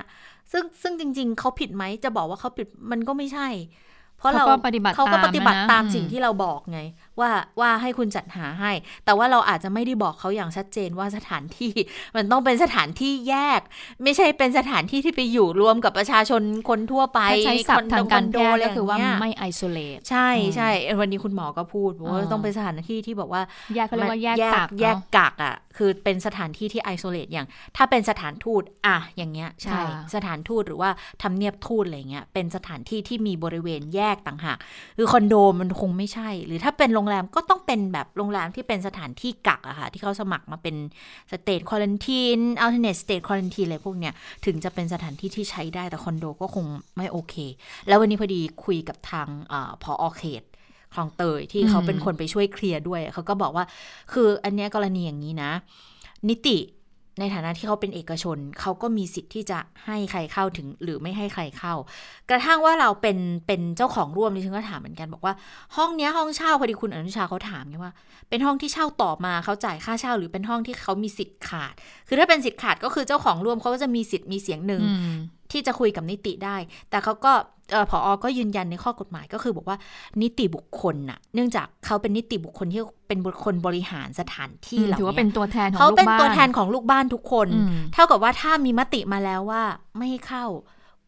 [0.51, 3.47] ซึ่งซึ่งจริง ๆเขาผิดไหมจะบอกว่าเขาผิดมันก็ไม่ใช่
[4.21, 6.79] เพราะเราเขาก็ปฏิบัติเขาก็ปฏิบัติตามนะตามอืมสิ่งที่เราบอกไง
[7.19, 7.29] ว่า
[7.59, 8.71] ว่าให้คุณจัดหาให้
[9.05, 11.71] แต่ว่าเราอาจจะไม่ได้บอกเขาอย่างชัดเจนว่าสถานที่
[12.15, 13.61] มันต้องเป็นสถานที่แยก
[14.03, 23.41] ไม่ใช่เป็นสถานที่ที่ไปอยู่รวมกับประชาชนคนทั่วไปถ้าใช้ศัพท์ทางการแพทย์อะก็คือว่าย่งเงี้ยไม่ isolate ใช่ใช่วันนี้คุณหมอก็พูดบอกว่าอ่าต้องเป็นสถานที่ที่บอกว่า
[23.75, 30.89] แยกเขาเรียกว่าแยกแยกักแยกเนาะกักอะคือเป็นสถานที่ที่ isolate อย่าง ถ้าเป็นสถานทูตอะอย่างเงี้ยใช่ค่ะสถานทูตหรือว่า
[31.21, 34.57] ทำเนียบทูตอะไรเงี้ยเป็นสถานที่ที่มีบริเวณแยกต่างหาก
[34.97, 40.75] คือคอนโดมันคงไม่ใช่ หรือถ้าเป็นโรงแรมก็ต้องเป็นแบบโรงแรมที่เป็นสถานที่กักอะค่ะ ที่เขาสมัครมาเป็น
[41.31, 44.13] state quarantine alternate state quarantine อะไรพวกเนี้ย
[44.45, 46.65] ถึงจะเป็นสถานที่ที่ใช้ได้แต่คอนโดก็คง
[46.97, 47.35] ไม่โอเค
[47.87, 50.43] แล้ววันนี้พอดีคุยกับทางอ่าผอ.เขต
[50.93, 53.65] คลองเตยที่เขาเป็นคนไปช่วยเคลียร์ด้วย เขาก็บอกว่า
[54.13, 55.51] คืออันเนี้ยกรณีอย่างนี้นะ
[56.29, 56.57] นิติ
[57.19, 61.73] ในฐานะที่เขาเป็นเอกชน เขาก็มีสิทธิ์ที่จะให้ใครเข้าถึง หรือไม่ให้ใครเข้า
[62.29, 65.33] กระทั่งว่าเราเป็นเป็นเจ้าของร่วมดิฉันก็ถามเหมือนกันบอกว่า
[65.75, 67.93] ห้องเนี้ยห้องเช่าพอดีคุณอนุชาเขาถามไงว่า
[68.29, 71.73] เป็นห้องที่เช่าต่อมาเขาจ่ายค่าเช่า หรือเป็นห้องที่เขามีสิทธิ์ขาด
[72.07, 75.17] คือถ้าเป็นสิทธิ์ขาดก็คือเจ้าของร่วมเขาก็จะมีสิทธิ์มีเสียงหนึ่งอืม
[75.51, 76.57] ที่จะคุยกับนิติได้
[76.89, 77.33] แต่เขาก็
[77.71, 79.77] เออผอก็ยืนยันในข้อกฎหมายก็คือบอกว่า
[80.21, 89.63] นิติบุคคลน่ะ เนื่องจากเขาเป็นนิติบุคคลที่เป็นบุคคลบริหารสถานที่เหล่าถือว่านี้เป็นตัวแทนของเขาลูกเป็นบ้านตัวแทนของลูกบ้านทุกคนอืมเท่ากับว่าถ้ามีมติมาแล้วว่า
[89.97, 90.45] ไม่ให้เข้า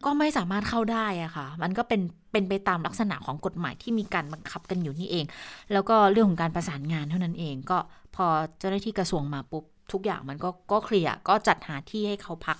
[0.04, 2.00] ก็ไม่สามารถเข้าได้อะค่ะ มันก็เป็น
[2.32, 5.24] เป็นไปตามลักษณะของกฎหมายที่มีการบังคับกันอยู่นี่เอง
[5.72, 7.78] แล้วก็เรื่องของการประสานงานเท่านั้นเองก็
[8.16, 8.26] พอ
[8.58, 12.56] เจ้าหน้าที่กระทรวงมาปุ๊บทุกอย่างมันก็ก็เคลียร์ก็จัดหาที่ให้เขาพัก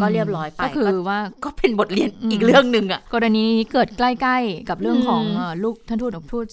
[0.00, 6.46] ก็เรียบร้อยไป ก็คือว่าก็เป็นบทเรียนอืมอีกเรื่องหนึ่งอะกรณีนี้เกิดใกล้ ๆ กับเรื่องของอืมเอ่อลูกท่านทูตอุปทูต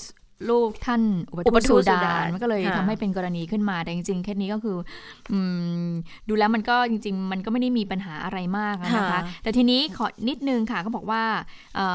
[0.49, 4.77] ลูกท่านอุปอุปทูทูตตซูซูดาดานนมันก็เลยค่ะทำให้เป็นกรณีขึ้นมาแต่จริงๆเคสนี้ก็คือ
[5.31, 5.39] อื
[5.87, 5.89] ม
[6.29, 11.23] ดูแล้วมันก็จริง ๆ มันก็ไม่ได้มีปัญหาอะไรมากอะนะคะ แต่ทีนี้ขอนิดนึงค่ะก็บอกว่า
[11.75, 11.87] เอ่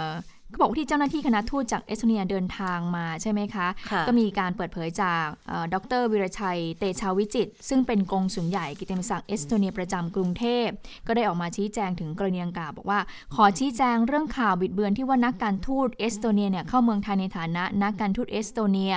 [0.00, 0.04] อ
[0.52, 10.66] ก็บอกว่าที่เจ้าหน้าที่คณะทูตจากเอสโตเนียเดินทางมาใช่ไหมคะค่ะก็มีการเปิดเผยจากเอ่อดร.วีรชัย เตชะวิจิตร์ซึ่งเป็นกงสุลใหญ่กิตติมศักดิ์เอสโตเนียประจำกรุงเทพ
[11.06, 13.00] ก็ได้ออกมาชี้แจงถึงกรณีดังกล่าวบอกว่า
[13.34, 18.94] ขอชี้แจงเรื่องข่าวบิดเบือนที่ว่านักการทูตเอสโตเนียเนี่ยเข้าเมืองไทยในฐานะนักการทูตเอสโตเนีย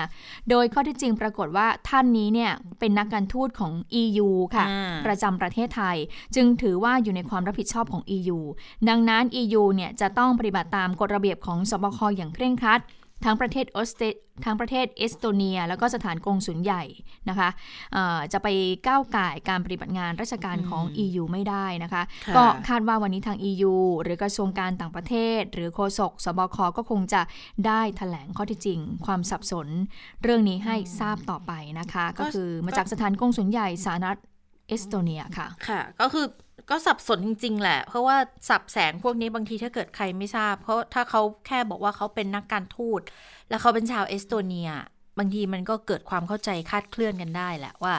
[0.50, 5.98] โดยข้อที่จริงปรากฏว่าท่านนี้เนี่ยเป็นนักการทูตของ EU ค่ะอ่าประจำประเทศไทย
[6.36, 8.40] จึงถือว่าอยู่ในความรับผิดชอบของ EU
[8.90, 12.82] ดังนั้น EU เนี่ยจะต้องปฏิบัติตามกฎระเบียบของสบคอย่างเคร่งครัด
[13.26, 14.06] ทั้งประเทศออสเตร
[14.46, 16.84] ทั้งประเทศเอสโตเนีย แล้วก็สถานกงสุลใหญ่
[17.30, 17.50] นะคะ
[17.94, 18.48] เอ่อจะไป
[18.88, 27.22] ก้าวก่ายการปฏิบัติงานราชการของ EU ไม่ได้นะคะค่ะก็คาดว่าวันนี้ทาง EU หรือกระทรวงการต่างประเทศ หรือโฆษกสบคก็คงจะ
[27.68, 29.68] ได้แถลงข้อเท็จจริง ความสับสน
[30.24, 34.18] เรื่องนี้ให้ทราบต่อไปนะคะ ก็คือมาจากสถานกงสุลใหญ่สาธารณรัฐ
[34.68, 36.26] เอสโตเนียค่ะ ค่ะ ก็คือ
[36.70, 38.18] ก็สับสนจริง ๆ แหละ เพราะว่า
[38.50, 43.02] ศัพท์แสงพวกนี้บางทีถ้าเกิดใครไม่ทราบ เพราะถ้าเขาแค่บอกว่าเขาเป็นนักการทูต
[43.50, 44.70] แล้วเขาเป็นชาวเอสโตเนีย
[45.18, 47.94] บางทีมันก็เกิดความเข้าใจคลาดเคลื่อนกันได้แหละว่า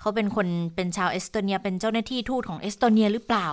[0.00, 3.48] เขาเป็นคนเป็นชาวเอสโตเนีย เป็นเจ้าหน้าที่ทูตของเอสโตเนียหรือเปล่า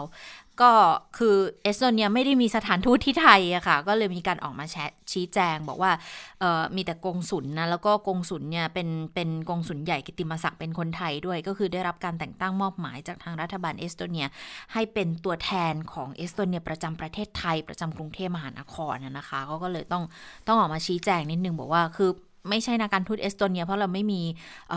[0.61, 0.71] ก็
[1.17, 4.75] คือเอสโตเนียไม่ได้มีสถานทูตที่ไทยอะค่ะ ก็เลยมีการออกมาแช
[5.11, 5.91] ชี้แจงบอกว่า
[6.39, 14.25] มีแต่กงสุลนะแล้วก็กงสุลเนี่ยเป็นเป็นกงสุลใหญ่กิตติมศักดิ์เป็นคนไทยด้วย ก็คือได้รับการแต่งตั้งมอบหมายจากทางรัฐบาลเอสโตเนีย
[14.73, 20.03] ให้เป็นตัวแทนของเอสโตเนีย ประจำประเทศไทยประจำกรุงเทพมหานครนะนะคะเขาก็เลยต้อง
[20.47, 22.09] ต้องออกมาชี้แจงนิดนึงบอกว่าคือ
[22.49, 24.21] ไม่ใช่นักการทูตเอสโตเนียเพราะเราไม่มี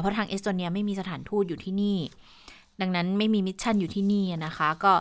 [0.01, 1.99] เพราะทางเอสโตเนียไม่มีสถานทูตอยู่ที่นี่
[2.81, 4.93] ดังนั้นไม่มี mission อยู่ที่นี่นะคะ ก็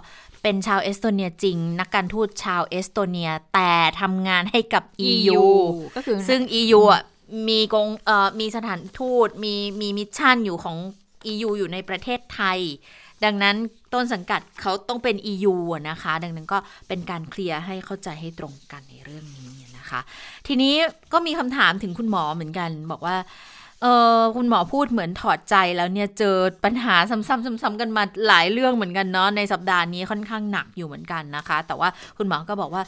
[0.41, 5.41] เป็นชาวเอสโตเนียจริง นักการทูตชาวเอสโตเนียแต่ทำงานให้กับ EU
[5.95, 7.03] ก็คือซึ่ง EU อะ
[7.47, 10.77] มีกงเอ่อมีสถานทูตมีมี mission อยู่ของ
[11.31, 12.59] EU อยู่ในประเทศไทย
[13.25, 13.55] ดังนั้น
[13.93, 15.53] ต้นสังกัดเขาต้องเป็น EU
[15.89, 16.57] นะคะ ดังนั้นก็
[16.87, 19.99] เป็นการเคลียร์ให้เข้าใจให้ตรงกันในเรื่องนี้นะคะ
[20.47, 20.73] ทีนี้
[21.13, 23.15] ก็มีคำถามถึงคุณหมอเหมือนกัน บอกว่า
[23.85, 27.27] เออคุณหมอพูดเหมือนถอดใจแล้วเนี่ยเจอปัญหาซ้ำๆ
[27.63, 32.83] ซ้ำๆกันมาหลายเรื่องเหมือนกันเนาะในสัปดาห์นี้ค่อนข้างหนักอยู่เหมือนกันนะคะ แต่ว่าคุณหมอก็บอกว่า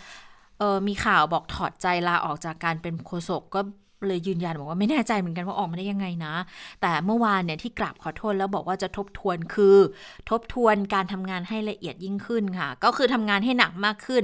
[0.57, 3.61] เออมีข่าวบอกถอดใจลาออกจากการเป็นโฆษกก็
[4.07, 6.33] เลยยืนยันบอกว่าไม่แน่ใจเหมือนกันว่าออกมาได้ยังไงนะ
[6.81, 9.77] แต่เมื่อวานเนี่ยที่กราบขอโทษแล้วบอกว่าจะทบทวนคือ
[10.29, 14.23] ทบทวนการทำงานให้ละเอียดยิ่งขึ้นค่ะ ก็คือทำงานให้หนักมากขึ้น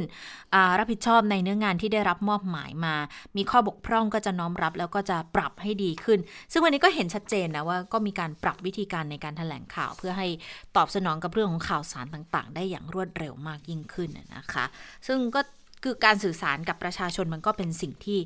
[0.80, 2.96] รับผิดชอบในเนื้องานที่ได้รับมอบหมายมา
[3.38, 6.20] มีข้อบกพร่องก็จะน้อมรับแล้วก็จะปรับให้ดีขึ้น
[6.52, 10.28] ซึ่งวันนี้ก็เห็นชัดเจนนะว่าก็มีการปรับวิธีการในการถแถลงข่าว เพื่อให้
[10.76, 14.66] ตอบสนองกับเรื่องของข่าวสารต่าง ๆ ได้อย่างรวดเร็วมากยิ่งขึ้นนะคะ
[15.08, 15.42] ซึ่งก็
[15.84, 18.20] คือการสื่อสารกับประชาชนมันก็เป็นสิ่งที่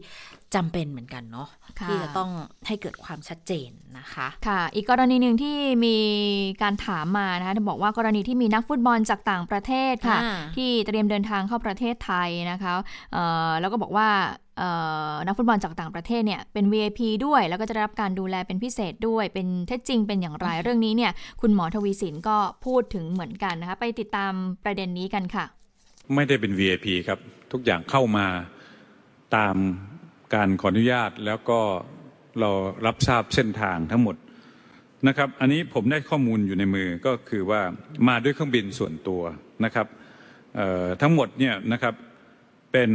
[0.55, 1.47] จำเป็นเหมือนกันเนาะ
[1.88, 2.29] ที่จะต้อง
[2.67, 5.97] ให้เกิดความชัดเจนนะคะค่ะ อีกกรณีหนึ่งที่มี
[6.62, 10.19] การถามมานะคะบอกว่ากรณีที่มีนักฟุตบอลจากต่างประเทศค่ะ
[10.55, 12.73] ที่เตรียมเดินทางเข้าประเทศไทยนะคะ
[13.60, 14.10] แล้วก็บอกว่า
[15.27, 24.31] นักฟุตบอลจากต่างประเทศเนี่ยเป็น VIP ด้วย แล้วก็จะได้รับการดูแลเป็นพิเศษด้วย เป็นเท็จจริงเป็นอย่างไรเรื่องนี้เนี่ยคุณหมอทวีสินก็พูดถึงเหมือนกันนะคะไปติดตาม
[24.63, 25.45] ประเด็นนี้กันค่ะ
[26.15, 27.19] ไม่ได้เป็น VIP ครับ
[27.51, 28.25] ทุกอย่างเข้ามา
[29.36, 29.55] ตาม
[30.33, 31.59] การขออนุญาตแล้วก็
[32.39, 32.51] เรา
[32.85, 34.15] รับทราบเส้นทางทั้งหมด
[35.07, 37.61] นะครับ อันนี้ผมได้ข้อมูลอยู่ในมือก็คือว่า
[38.07, 39.21] มาด้วยเครื่องบินส่วนตัว
[39.65, 39.87] นะครับ
[41.01, 41.93] ทั้งหมดเนี่ยนะครับ
[42.71, 42.89] เป็น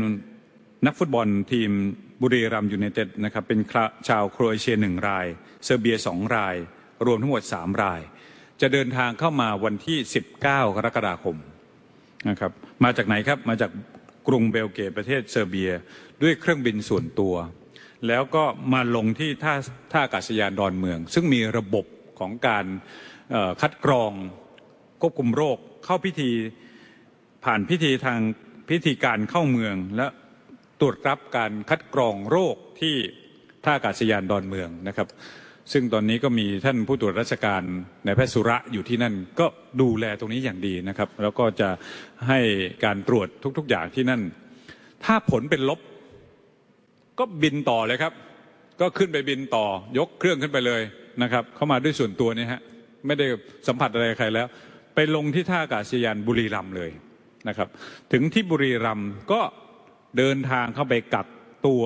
[0.86, 1.70] นักฟุตบอลทีม
[2.22, 3.60] บุรีรัมย์ยูไนเต็ดนะครับเป็น
[4.08, 5.26] ชาวโครเอเชียหนึ่งราย
[5.64, 6.56] เซอร์เบียสองราย
[7.06, 8.00] รวมทั้งหมดสามราย
[8.60, 9.98] จะเดินทางเข้ามาวันที่
[10.36, 11.36] 19 กรกฎาคม
[12.28, 12.52] นะครับ
[12.84, 13.70] มาจากไหนครับมาจาก
[14.28, 15.70] กรุงเบลเกรดประเทศเซอร์เบีย
[16.22, 17.34] ด้วยเครื่องบินส่วนตัว
[18.08, 19.54] แล้วก็มาลงที่ท่า
[19.92, 21.86] ท่าอากาศยานดอนเมือง ซึ่งมีระบบ
[22.18, 22.66] ของการ
[23.60, 24.12] คัดกรอง
[25.00, 26.30] ควบคุมโรคเข้าพิธี
[27.44, 28.20] ผ่านพิธีทาง
[28.70, 30.06] พิธีการเข้าเมือง และ
[30.80, 32.96] ตรวจรับการคัดกรองโรคที่
[33.64, 35.08] ท่าอากาศยานดอนเมืองนะครับ
[35.72, 37.62] ซึ่งตอนนี้ก็มีท่านผู้ตรวจราชการ
[38.04, 39.46] ในแพทย์สุระอยู่ที่นั่น ก็
[39.80, 41.68] ดูแลตรงนี้อย่างดีนะครับ แล้วก็จะ
[42.28, 42.38] ให้
[42.84, 44.20] การตรวจทุก ๆ อย่างที่นั่น
[45.04, 45.80] ถ้าผลเป็นลบ
[47.18, 48.12] ก็บินต่อเลยครับ
[48.80, 49.66] ก็ขึ้นไปบินต่อ
[49.98, 50.82] ยกเครื่องขึ้นไปเลย
[51.22, 52.60] นะครับ เข้ามาด้วยส่วนตัวนี่ฮะ
[53.06, 53.26] ไม่ได้
[53.68, 54.46] สัมผัสอะไรใครแล้ว
[54.94, 56.90] ไปลงที่ท่าอากาศยานบุรีรัมย์เลย
[57.48, 57.68] นะครับ
[58.12, 59.40] ถึงที่บุรีรัมย์ก็
[60.18, 61.26] เดินทางเข้าไปกัก
[61.66, 61.82] ตัว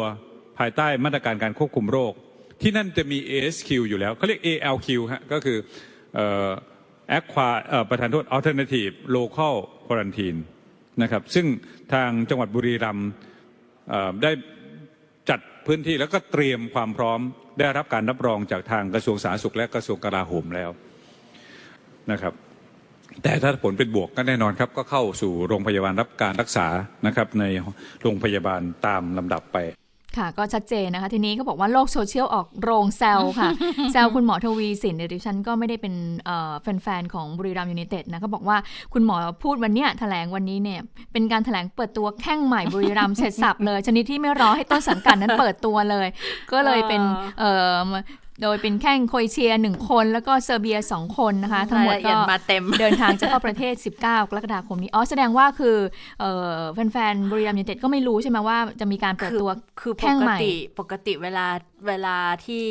[0.58, 2.12] ภายใต้มาตรการการควบคุมโรค
[2.62, 5.58] ที่นั่นจะมี ASQ อยู่แล้วเขาเรียก ALQ ฮะก็คือ
[6.14, 6.50] เอ่อ
[7.18, 9.54] Aqua เอ่อประธานโทษ Alternative Local
[9.86, 10.38] Quarantine
[11.02, 11.46] นะครับซึ่ง
[11.92, 13.10] ทางจังหวัดบุรีรัมย์
[14.22, 14.32] ได้
[15.30, 17.20] จัดพื้นที่แล้วก็เตรียมความพร้อม
[17.58, 20.70] ได้รับการรับรองจากทางกระทรวงสาธารณสุขและกระทรวงกลาโหมแล้ว
[22.12, 22.34] นะครับ
[23.22, 26.66] แต่ถ้าผลเป็นบวกก็แน่นอนครับ ก็เข้าสู่โรงพยาบาลรับการรักษา
[27.06, 27.44] นะครับใน
[28.02, 29.58] โรงพยาบาลตามลำดับไป
[30.18, 33.50] ค่ะก็ชัดเจนนะคะ ทีนี้เขาบอกว่าโลกโซเชียลออกโรงแซวค่ะ
[33.92, 35.94] แซวคุณหมอทวีศิลป์ดิฉันก็ไม่ได้เป็น
[36.82, 38.56] แฟนๆ ของบุรีรัมย์ยูไนเต็ดนะเขาบอกว่า
[38.92, 40.80] คุณหมอพูดวันนี้แถลงวันนี้เนี่ย
[41.12, 46.08] เป็นการแถลงเปิดตัวแข้งใหม่บุรีรัมเสร็จสับเลย ชนิดที่ไม่รอให้ต้นสังกัดนั้นเปิดตัวเลย
[46.52, 47.02] ก็เลยเป็น
[48.42, 52.14] โดยเป็นแข้งโคยเชียหนึ่งคน แล้วก็เซอร์เบียสองคนนะคะ ทั้งหมดก็
[52.80, 55.76] เดินทางจะเข้าประเทศ 19 กรกฎาคมนี้ อ๋อ แสดงว่าคือ
[56.92, 60.38] แฟนๆบริยามยูเต็ดก็ไม่รู้ใช่ไหมว่าจะมีการเปิดตัวคือแข้งใหม่
[60.80, 61.46] ปกติเวลา
[61.86, 62.66] เวลาที่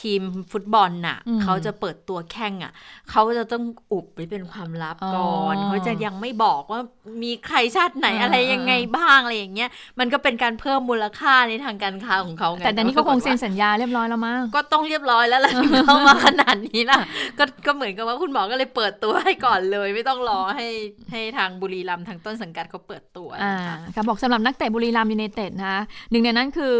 [0.00, 2.72] ทีมฟุตบอลน่ะ เขาจะเปิดตัวแข่งอะ
[3.10, 6.80] เขาจะต้องอุบไว้เป็นความลับก่อนเขาจะยังไม่บอกว่า
[7.22, 15.52] มีใครชาติไหนอะไรยังไงบ้างอะไรอย่างเงี้ยมันก็เป็นการเพิ่มมูลค่าในทางการค้าของเขาไงแต่ตอนนี้เขาคงเซ็นสัญญาเรียบร้อยแล้วมั้งก็ต้องเรียบร้อยแล้วแหละ
[15.86, 17.00] เข้ามาขนาดนี้ล่ะ
[17.38, 20.66] ก็ก็เหมือนกับว่าคุณหมอก็เลยเปิดตัวให้ก่อนเลย ไม่ต้องรอให้
[21.12, 23.54] ให้ทางบุรีรัมทางต้นสังกัดเขาเปิดตัวอ่า
[23.94, 26.76] ค่ะบอกสำหรับนักเตะบุรีรัมยูเนเต็ดนะคะหนึ่งในนั้นคือ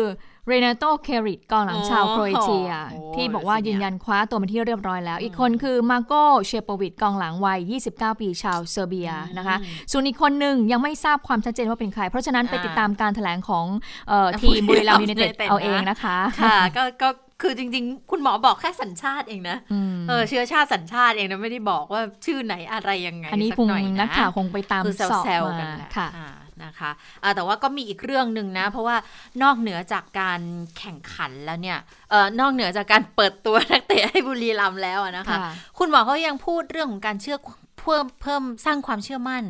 [0.50, 2.70] เรเนโตเคริตกองหลังชาวโครเอเชีย
[3.14, 6.12] ที่บอกว่ายืนยันคว้าตัวมาที่เรียบร้อยแล้ว อีกคนคือมาร์โก
[6.46, 7.60] เชโปวิชกองหลังวัย
[7.90, 9.56] 29 ปีชาวเซอร์เบียนะคะ
[9.92, 13.66] ส่วนอีกคนหนึ่งยังไม่ทราบความชัดเจนว่าเป็นใคร เพราะฉะนั้นไปติดตามการแถลงของ
[14.42, 16.58] ทีมบุรีรัมย์ยูไนเต็ดเอาเองนะคะค่ะ
[17.02, 17.10] ก็
[17.44, 19.56] คือจริง ๆ คุณหมอบอกแค่สัญชาติเองนะ
[20.08, 23.68] เออเชื้อชาติสัญชาติเองนะ ไม่ได้บอกว่าชื่อไหนอะไรยังไง อันนี้คง
[24.00, 25.24] นักข่าวคงไปตามสอบ
[25.60, 26.08] มาค่ะ
[26.64, 28.96] นะคะแต่ว่าก็มีอีกเรื่องหนึ่งนะ เพราะว่า
[29.42, 30.40] นอกเหนือจากการ
[30.78, 31.78] แข่งขันแล้วเนี่ย
[32.10, 35.36] เออนอกเหนือจากการเปิดตัวนักเตะให้บุรีรัมแล้วนะคะ
[35.78, 37.38] คุณหมอเขายังพูดเรื่องของการเชื่อ
[37.80, 39.44] เพิ่มเพิ่มสร้างความเชื่อมั่น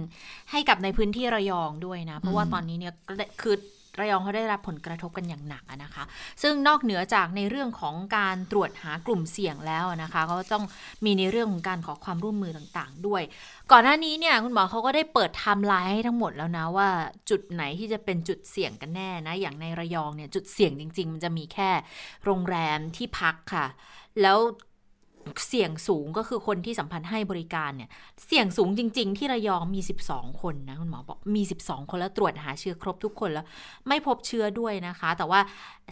[0.50, 2.94] ให้กับในพื้นที่ระยองด้วยนะ เพราะว่าตอนนี้เนี่ย
[3.42, 3.56] คือ
[3.98, 6.04] ระยองเขาได้รับผลกระทบกันอย่างหนักนะคะ
[6.42, 10.64] ซึ่งนอกเหนือจากในเรื่องของการตรวจหากลุ่มเสี่ยงแล้วนะคะเขาต้อง
[11.04, 13.22] มีในเรื่องของการขอความร่วมมือต่างๆ ด้วย
[13.72, 16.88] ก่อนหน้านี้เนี่ยคุณหมอเขาก็ได้เปิดไทม์ไลน์ให้ทั้งหมดแล้วนะว่า
[17.30, 21.70] จุดไหนที่จะเป็นจุดเสี่ยงกันแน่นะอย่างในระยองเนี่ยจุดเสี่ยงจริง ๆ มันจะมีแค่
[22.24, 23.66] โรงแรมที่พักค่ะ
[24.22, 24.38] แล้ว
[25.46, 27.90] เสี่ยงสูงก็คือคนที่สัมพันธ์ให้บริการเนี่ย
[28.26, 33.46] เสี่ยงสูงจริง ๆ ที่ระยองมี 12 คนนะคุณหมอบอกมี 12 คนแล้วตรวจหาเชื้อครบทุกคนแล้ว
[33.88, 35.40] ไม่พบเชื้อด้วยนะคะ แต่ว่า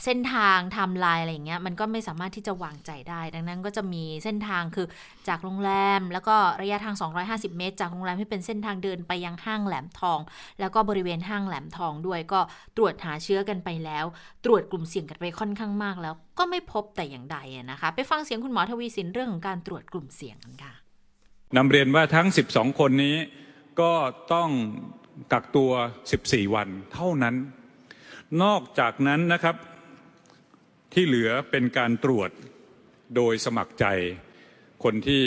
[0.05, 4.87] เส้นทางทม์ไลน์อะไรอย่างเงี้ยมันก็ไม่สามารถที่จะวางใจได้ ดังนั้นก็จะมีเส้นทางคือ
[5.29, 6.94] จากโรงแรม แล้วก็ระยะทาง
[7.27, 10.18] 250 เมตร จากโรงแรมที่เป็นเส้นทางเดินไปยังห้างแหลมทอง
[10.61, 12.40] แล้วก็บริเวณห้างแหลมทองด้วยก็
[12.77, 14.05] ตรวจหาเชื้อกันไปแล้ว
[14.44, 17.38] ตรวจกลุ่มเสี่ยงกันไปค่อนข้างมากแล้ว ก็ไม่พบแต่อย่างใด
[17.70, 20.74] นะคะ ไปฟังเสียงคุณหมอทวีสินเรื่องของการตรวจกลุ่มเสี่ยงกันค่ะ
[21.57, 23.16] นำเรียนว่าทั้ง 12 คนนี้
[23.81, 23.92] ก็
[24.33, 24.51] ต้อง
[25.33, 25.70] กักตัว
[26.12, 27.35] 14 วันเท่านั้น
[28.42, 29.57] นอกจากนั้นนะครับ
[30.92, 32.31] ที่เหลือเป็นการตรวจ
[33.16, 33.85] โดยสมัครใจ
[34.85, 35.22] คนที่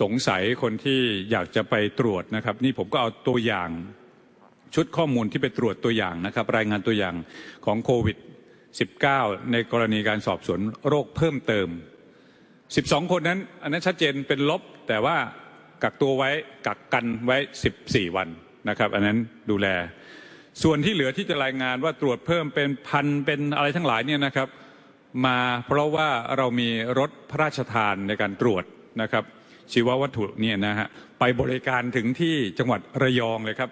[0.00, 3.70] สงสัยคนที่อยากจะไปตรวจนะครับ นี่ผมก็เอาตัวอย่าง
[4.74, 7.14] ชุดข้อมูลที่ไปตรวจตัวอย่างนะครับ รายงานตัวอย่าง
[7.64, 8.16] ของโควิด
[8.78, 11.68] 19 ในกรณีการสอบสวนโรคเพิ่มเติม
[12.40, 15.16] 12 คนนั้น อันนั้นชัดเจนเป็นลบ แต่ว่า
[15.82, 16.30] กักตัวไว้
[16.66, 17.36] กักกันไว้
[17.76, 18.28] 14 วัน
[18.68, 19.18] นะครับ อันนั้น
[19.50, 19.68] ดูแล
[20.62, 24.48] ส่วนที่เหลือที่จะรายงานว่าตรวจเพิ่มเป็นพันเป็นอะไรทั้งหลายเนี่ยนะครับ
[25.26, 28.64] มาเพราะว่าเรามีรถพระราชทานในการตรวจ
[29.02, 29.24] นะครับ
[29.72, 33.70] ชีววัตถุเนี่ยนะฮะไปบริการถึงที่จังหวัดระยองเลยครับ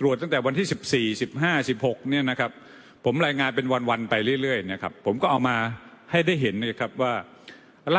[0.00, 2.50] ตรวจตั้งแต่วันที่ 14 15 16เนี่ยนะครับ
[3.10, 5.56] ผมรายงานเป็นวันๆไปเรื่อยๆนะครับผมก็เอามา
[6.10, 7.12] ให้ได้เห็นนะครับว่า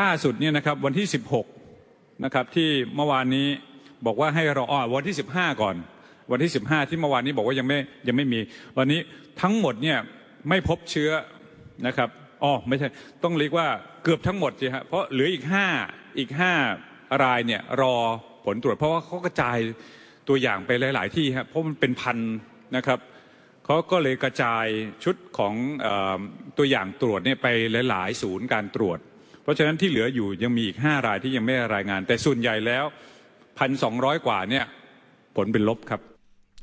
[0.00, 1.06] ล่าสุดเนี่ยนะครับวันที่
[1.64, 3.46] 16นะครับที่เมื่อวานนี้
[4.06, 5.76] บอกว่าให้ราอ๋อวันที่ 15 ก่อน
[6.30, 8.40] วันที่ 15 ที่เมื่อวานนี้บอกว่ายังไม่ยังไม่มี
[8.78, 9.00] วันนี้
[9.42, 9.98] ทั้งหมดเนี่ย
[10.48, 11.10] ไม่พบเชื้อ
[11.86, 12.08] นะครับ
[12.42, 12.88] อ๋อไม่ใช่
[13.24, 13.66] ต้องเรียกว่า
[14.04, 15.66] เกือบทั้งหมดสิฮะเพราะเหลืออีกห้า
[16.18, 16.52] อีกห้า
[17.22, 17.94] รายเนี่ยรอ
[18.44, 19.56] ผลตรวจเพราะว่าเขากระจาย
[20.28, 22.18] ตัวอย่างไปหลาย ๆ ที่ฮะเพราะมันเป็นพัน
[22.76, 22.98] นะครับ
[23.72, 24.66] เขาก็เลยกระจาย
[25.04, 26.20] ชุดของเออ
[26.58, 27.46] ตัวอย่างตรวจเนี่ยไป
[27.90, 28.98] หลาย ๆ ศูนย์การตรวจ
[29.42, 32.84] เพราะฉะนั้นที่เหลืออยู่ยังมีอีกห้ารายที่ยังไม่ได้รายงาน แต่ส่วนใหญ่แล้ว
[33.58, 34.64] พันสองร้อยกว่าเนี่ย
[35.36, 36.00] ผลเป็นลบครับ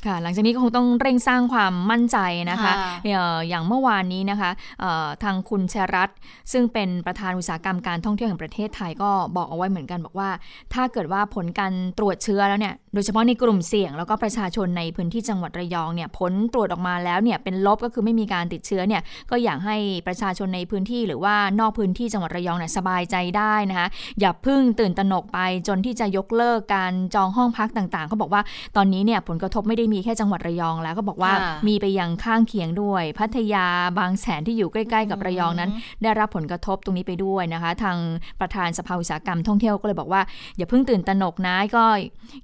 [0.05, 2.17] ค่ะหลังจากนี้ก็คงต้องเร่งสร้างความมั่นใจ
[2.51, 6.17] นะคะค่ะเอ่ออย่างเมื่อวานนี้นะคะเอ่อทางคุณชรัตน์
[6.51, 10.29] ซึ่งเป็นประธานอุตสาหกรรมการท่องเที่ยวแห่งประเทศไทยก็บอกเอาไว้เหมือนกันบอกว่า
[10.73, 23.87] ถ้าเกิดว่าผลการตรวจเชื้อแล้วเนี่ย โดยเฉพาะในกลุ่มเสี่ยงแล้วก็ประชาชนในพื้นที่จังหวัดระยองเนี่ยผลตรวจออกมาแล้วเนี่ยเป็นลบก็คือไม่มีการติดเชื้อเนี่ยก็อยากให้ประชาชนในพื้นที่หรือว่านอกพื้นที่จังหวัดระยองเนี่ยสบายใจได้นะคะ
[24.19, 28.41] อย่าเพึ่งตื่นตระหนกไปจนที่จะยกเลิกการจองห้องพักต่างๆเขาบอกว่า
[28.75, 33.65] ตอนนี้เนี่ยผลกระทบไม่ได้มีแค่จังหวัดระยองแล้วก็บอกว่าค่ะมีไปยังข้างเคียงด้วย พัทยา
[33.99, 35.69] บางแสนที่อยู่ใกล้ ๆ กับระยองนั้น
[36.03, 37.97] ได้รับผลกระทบตรงนี้ไปด้วยนะคะ ทาง
[38.39, 40.21] ประธานสภาอุตสาหกรรมท่องเที่ยวก็เลยบอกว่า
[40.57, 41.85] อย่าเพิ่งตื่นตระหนกนะก็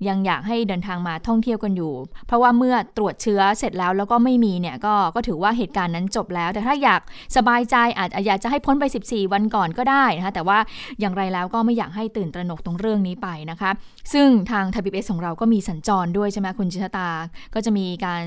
[0.07, 1.93] ยังอยากให้เดินทางมาท่องเที่ยวกันอยู่
[2.27, 7.01] เพราะว่าเมื่อตรวจเชื้อเสร็จแล้วแล้วก็ไม่มีเนี่ยก็ก็ถือว่าเหตุการณ์นั้นจบแล้ว แต่ถ้าอยาก
[7.37, 10.57] สบายใจอาจอยากจะให้พ้นไป 14 วันก่อนก็ได้นะคะแต่ว่า
[10.99, 13.71] อย่างไรแล้วก็ไม่อยากให้ตื่นตระหนกตรงเรื่องนี้ไปนะคะ
[14.13, 17.09] ซึ่งทางไทยพีบีเอสของเราก็มีสัญจรด้วยใช่ไหมคุณจิตตา
[17.53, 18.23] ก็จะมีการ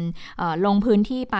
[0.66, 1.38] ลงพื้นที่ไป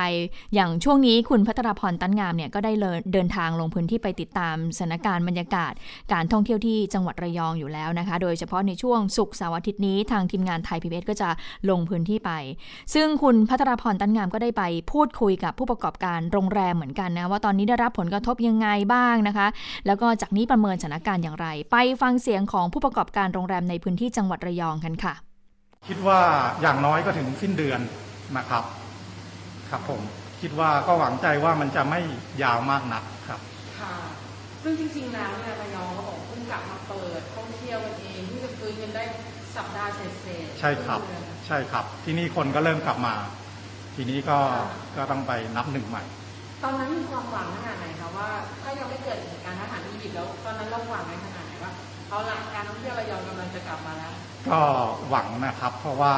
[0.55, 5.73] อย่างช่วงนี้คุณภัทราพรตั๊นงามเนี่ยก็ได้เลยเดินทางลงพื้นที่ไปติดตามสถานการณ์บรรยากาศ
[6.13, 11.29] การท่องเที่ยวที่จังหวัดระยองอยู่แล้วนะคะ โดยเฉพาะในช่วงศุกร์เสาร์อาทิตย์นี้ทางทีมงานไทยพีบีเอสก็จะ
[11.71, 12.31] ลงพื้นที่ไป
[12.95, 19.47] ซึ่งคุณพัทรพรตั้นงามก็ได้ไปพูดคุยกับผู้ประกอบการโรงแรมเหมือนกันนะว่าตอนนี้ได้รับผลกระทบยังไงบ้างนะคะ
[19.87, 25.15] แล้วก็จากนี้ประเมินสถานการณ์อย่างไร ไปฟังเสียงของผู้ประกอบการโรงแรมในพื้นที่จังหวัดระยองกันค่ะ
[25.89, 26.21] คิดว่า
[26.61, 27.81] อย่างน้อยก็ถึงสิ้นเดือน
[28.37, 28.65] นะครับ
[29.71, 30.01] ครับผม
[30.41, 32.01] คิดว่าก็หวังใจว่ามันจะไม่
[32.43, 33.41] ยาวมากนักครับ
[33.79, 33.95] ค่ะ
[34.63, 39.03] ซึ่งจริงๆแล้วเนี่ยระยองเขาบอกเพิ่งกลับมาเปิดท่องเที่ยวกันเองเพิ่งจะฟื้นกันได้
[39.57, 43.15] สัปดาห์เศษๆใช่ครับเดือนใช่ครับ ที่นี่คนก็เริ่มกลับมา
[43.95, 44.39] ทีนี้ก็
[44.97, 46.03] ก็ต้องไปนับหนึ่งใหม่
[46.63, 48.29] ตอนนั้นมีความหวังขนาดไหนคะว่า
[48.63, 51.73] ถ้ายังไม่เกิดเหตุการณ์ทหารอียิปต์แล้ว ตอนนั้นเราหวังในขนาดไหนว่า
[52.09, 54.13] เอาละการท่องเที่ยวระยองกำลังจะกลับมาแล้ว
[54.49, 54.61] ก็
[55.11, 56.15] หวังนะครับ เพราะว่า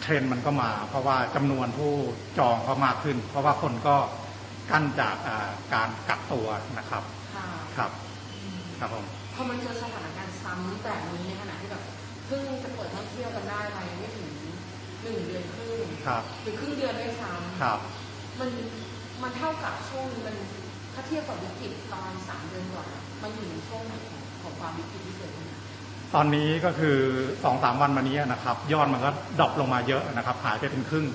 [0.00, 1.92] เทรนด์มันก็มา เพราะว่าจำนวนผู้
[2.38, 3.96] จองก็มากขึ้น เพราะว่าคนก็
[4.70, 6.46] กั้นจากอ่าการกักตัว
[6.78, 7.02] นะครับ
[7.34, 7.90] ค่ะครับ
[8.32, 11.56] อืมครับผมพอมันเจอสถานการณ์ซ้ำแบบนี้ในขณะ
[13.50, 14.30] ได้ไปไม่ถึง
[15.02, 17.78] หนึ่งเดือนครึ่งครับหรือครึ่งเดือนด้วยซ้ำครับ
[18.40, 18.50] มัน
[19.22, 20.36] มันเท่ากับช่วงมัน
[20.94, 25.62] ถ้าเทียบกับวิกฤตตอนสามเดือนก่อนอะมันอยู่ในช่วงไหนของของความวิกฤตที่เกิดขึ้นอะ
[26.14, 26.96] ตอนนี้ก็คือ
[27.44, 31.06] สองสามวันมานี้นะครับ ยอดมันก็ drop ลงมาเยอะนะครับ หายไปเป็นครึ่ง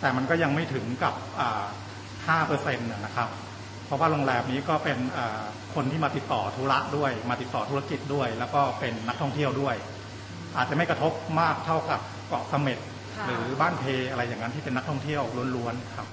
[0.00, 1.64] แต่มันก็ยังไม่ถึงกับอ่า
[2.42, 3.28] 5เปอร์เซ็นต์นะครับ
[3.86, 4.98] เพราะว่าโรงแรมนี้ก็เป็น
[5.74, 9.76] คนที่มาติดต่อธุระด้วย มาติดต่อธุรกิจด้วย แล้วก็เป็นนักท่องเที่ยวด้วย
[10.56, 12.78] อาจจะไม่กระทบมากเท่ากับเกาะเสม็ด
[13.26, 15.22] หรือบ้านเพอะไรอย่างนั้นที่เป็นนักท่องเที่ยว
[15.54, 16.06] ล้วนๆครับ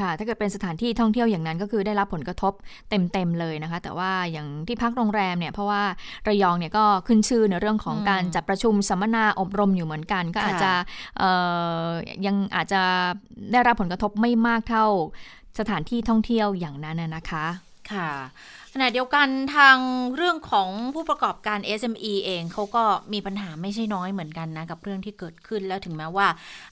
[0.00, 2.52] ค่ะ ถ้าเกิดเป็นสถานที่ท่องเที่ยวอย่างนั้นก็คือได้รับผลกระทบ
[2.90, 5.82] เต็มๆเลยนะคะ แต่ว่าอย่างที่พักโรงแรมเนี่ย เพราะว่า
[6.28, 10.72] ระยองเนี่ยก็ขึ้นชื่อในเรื่องของการจัดประชุมสัมมนาอบรมอยู่เหมือนกัน ก็อาจจะ
[12.26, 12.82] ยังอาจจะ
[13.52, 14.86] ได้รับผลกระทบไม่มากเท่า
[15.58, 17.46] สถานที่ท่องเที่ยวอย่างนั้นนะคะ
[17.92, 18.10] ค่ะ
[18.74, 19.76] ขณะเดียวกันทาง
[20.16, 26.28] เรื่องของผู้ประกอบการ SME เองเขาก็มีปัญหาไม่ใช่น้อยเหมือนกันนะ กับเรื่องที่เกิดขึ้นแล้วถึงแม้ว่า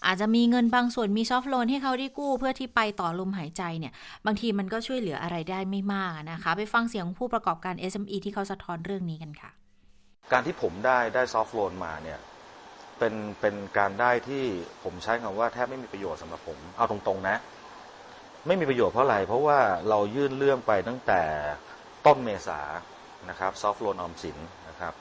[0.07, 3.92] อาจจะมีเงินบางส่วนมีซอฟท์โลนให้เขาได้กู้ เพื่อที่ไปต่อลมหายใจเนี่ย
[4.26, 9.51] บางทีมันก็ช่วยเหลืออะไรได้ไม่มากนะคะ ไปฟังเสียงผู้ประกอบการ SME ที่เขาสะท้อนเรื่องนี้กันค่ะ
[10.32, 12.18] การที่ผมได้ได้ซอฟท์โลนมาเนี่ย
[12.99, 14.44] เป็นเป็นการได้ที่
[14.84, 17.36] ผมใช้คำว่าแทบไม่มีประโยชน์สำหรับผมเอาตรงๆนะ
[18.46, 21.22] ไม่มีประโยชน์เพราะอะไรเพราะว่าเรายื่นเรื่องไปตั้งแต่
[22.07, 22.61] ต้นเมษา
[23.30, 24.38] นะครับ soft loan ออมสิน
[24.68, 24.94] นะครับ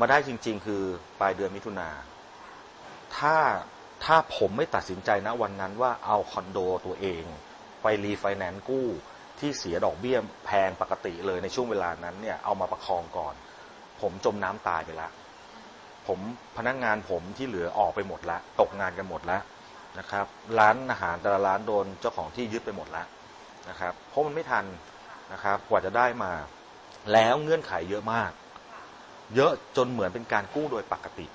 [0.00, 0.82] มาได้จริง ๆ คือ
[1.20, 1.88] ปลายเดือนมิถุนา
[3.16, 3.36] ถ้า
[4.04, 7.24] ถ้าผมไม่ตัดสินใจนะวันนั้นว่าเอาคอนโดตัวเอง
[7.82, 8.88] ไปรีไฟแนนซ์กู้
[9.40, 13.34] ที่เสียดอกเบี้ยแพงปกติเลยในช่วงเวลานั้นเนี่ยเอามาประคองก่อน
[14.00, 15.12] ผมจมน้ำตายไปแล้ว
[16.06, 16.18] ผม
[16.56, 19.42] พนักงงานผมที่เหลือออกไปหมดแล้วตกงานกันหมดแล้ว
[19.98, 20.26] นะครับ
[20.58, 23.06] ร้านอาหารแต่ละร้านโดนเจ้าของที่ยึดไปหมดแล้ว
[23.68, 24.64] นะครับเพราะมันไม่ทัน
[25.32, 26.32] นะครับ กว่าจะได้มา
[27.12, 28.30] แล้วเงื่อนไขเยอะมาก
[29.34, 31.26] เยอะจนเหมือนเป็นการกู้โดยปกติ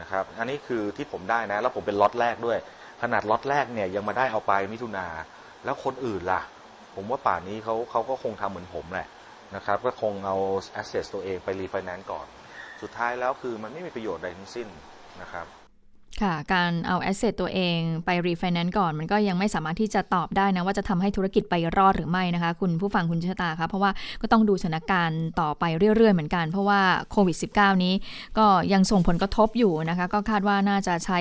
[0.00, 2.58] นะครับ อันนี้คือที่ผมได้นะ แล้วผมเป็นล็อตแรกด้วย
[3.02, 5.06] ขนาดล็อตแรกเนี่ยยังมาได้เอาไปมิถุนา
[5.64, 6.42] แล้วคนอื่นล่ะ
[6.94, 9.08] ผมว่าป่านนี้เขาเขาก็คงทำเหมือนผมแหละ
[9.56, 10.36] นะครับ ก็คงเอา
[10.72, 12.26] asset ตัวเองไปรีไฟแนนซ์ก่อน
[12.82, 14.68] สุดท้ายแล้วคือมันไม่มีประโยชน์ใดทั้งสิ้น
[15.22, 15.46] นะครับ
[16.22, 23.90] ค่ะ การเอา asset ตัวเองไปรีไฟแนนซ์ก่อน มันก็ยังไม่สามารถที่จะตอบได้นะว่าจะทำให้ธุรกิจไปรอดหรือไม่นะคะ คุณผู้ฟังคุณชะตาคะเพราะว่า
[24.22, 25.64] ก็ต้องดูสถานการณ์ต่อไป
[25.96, 26.80] เรื่อยๆเหมือนกัน เพราะว่า
[27.10, 27.94] โควิด -19 นี้
[28.38, 31.18] ก็ยังส่งผลกระทบอยู่นะคะ ก็คาดว่าน่าจะใช้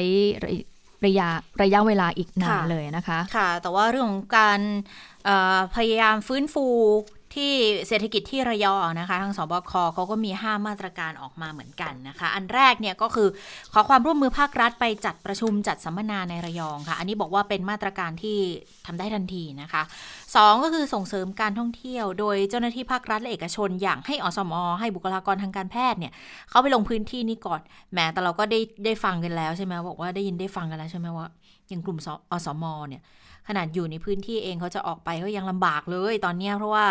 [1.06, 1.30] ระยะ
[1.62, 4.60] ระยะเวลาอีกนานเลยนะคะ ค่ะ แต่ว่าเรื่องของการ
[5.76, 6.68] พยายามฟื้นฟู
[7.36, 7.52] ที่
[7.88, 13.30] เศรษฐกิจที่ระยองนะคะ ทางสบคเขาก็มี 5 มาตรการออกมาเหมือนกันนะคะ อันแรกเนี่ยก็คือ
[13.74, 18.38] ขอความร่วมมือภาครัฐไปจัดประชุมจัดสัมมนาในระยองค่ะ อันนี้บอกว่าเป็นมาตรการที่
[18.86, 19.82] ทำได้ทันทีนะคะ
[20.24, 26.14] 2 ก็คือส่งเสริมการท่องเที่ยว โดยเจ้าหน้าที่ภาครัฐและเอกชน อย่างให้อสมอให้บุคลากรทางการแพทย์เนี่ย
[26.50, 27.62] เขาไปลงพื้นที่นี้ก่อน
[27.92, 31.28] แหมแต่เราก็ได้ได้ฟังกันแล้วใช่ไหมบอกว่าได้ยินได้ฟังกันแล้วใช่ไหมว่า
[31.70, 32.00] อย่างกลุ่ม
[32.32, 33.02] อสมอเนี่ย
[33.50, 36.86] ขนาดอยู่ในพื้นที่เองเขาจะออกไปก็ยังลำบากเลย ตอนนี้เพราะว่า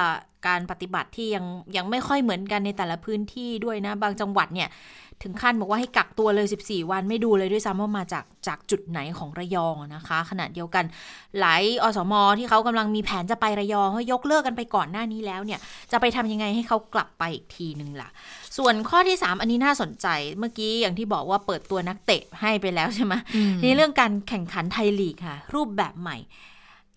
[0.47, 1.45] การปฏิบัติที่ยัง
[1.77, 4.69] ยังไม่ค่อยเหมือนกันในแต่ละพื้นที่ด้วยนะ บางจังหวัดเนี่ย
[5.23, 10.85] ถึงขั้นบอกว่าให้กักตัวเลย 14 วันไม่ดูเลยด้วยซ้ำว่ามาจากจากจุดไหนของระยองนะคะ ขณะเดียวกัน
[11.41, 15.61] หลายอสมอที่เขากำลังมีแผนจะไประยองเขายกเลิกกันไปก่อนหน้านี้แล้วเนี่ย
[15.93, 18.09] จะไปทำยังไงให้เขากลับไปอีกทีหนึ่งล่ะ
[18.57, 20.07] ส่วนข้อที่ 3 อันนี้น่าสนใจ
[20.39, 23.15] เมื่อกี้อย่างที่บอกว่าเปิดตัวนักเตะให้ไปแล้วใช่ไหม
[23.63, 26.17] ในเรื่องการแข่งขันไทยลีกค่ะ รูปแบบใหม่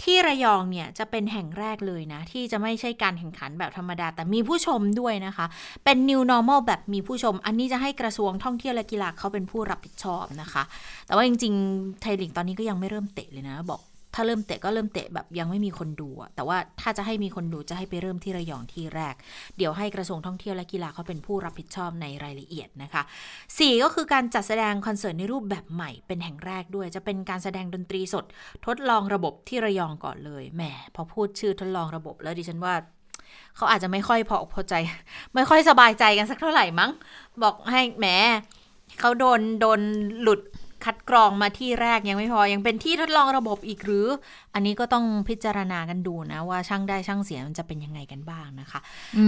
[0.03, 5.45] ที่ระยองเนี่ยจะเป็นแห่งแรกเลยนะ ที่จะไม่ใช่การแข่งขันแบบธรรมดา แต่มีผู้ชมด้วยนะคะ
[5.83, 10.63] เป็น new normal แบบมีผู้ชม อันนี้จะให้กระทรวงท่องเที่ยวและกีฬาเขาเป็นผู้รับผิดชอบนะคะ
[11.05, 13.81] แต่ว่าจริงๆ ไทยลีกตอนนี้ก็ยังไม่เริ่มเตะเลยนะ บอก
[14.15, 19.15] ถ้าเริ่มเตะก็เริ่มเตะแบบยังไม่มีคนดู แต่ว่าถ้าจะให้มีคนดูจะให้ไปเริ่มที่ระยองที่แรก
[19.57, 23.03] เดี๋ยวให้กระทรวงท่องเที่ยวและกีฬาเขาเป็นผู้รับผิดชอบในรายละเอียดนะคะ
[23.43, 28.25] 4 ก็คือการจัดแสดงคอนเสิร์ตในรูปแบบใหม่เป็นแห่งแรกด้วย จะเป็นการแสดงดนตรีสด
[28.65, 30.63] ทดลองระบบที่ระยองก่อนเลย แหม
[30.95, 32.75] พอพูดชื่อทดลองระบบแล้วดิฉันว่า
[33.55, 34.73] เขาอาจจะไม่ค่อยพออกพอใจ
[35.35, 36.91] ไม่ค่อยสบายใจกันสักเท่าไหร่มั้ง
[37.43, 38.07] บอกให้แหม
[38.99, 39.79] เขาโดนโดน
[40.21, 40.41] หลุด
[40.85, 44.07] คัดกรองมาที่แรกยังไม่พอ ยังเป็นที่ทดลองระบบอีกหรือ
[44.53, 48.79] อันนี้ก็ต้องพิจารณากันดูนะ ว่าช่างได้ช่างเสียมันจะเป็นยังไงกันบ้างนะคะ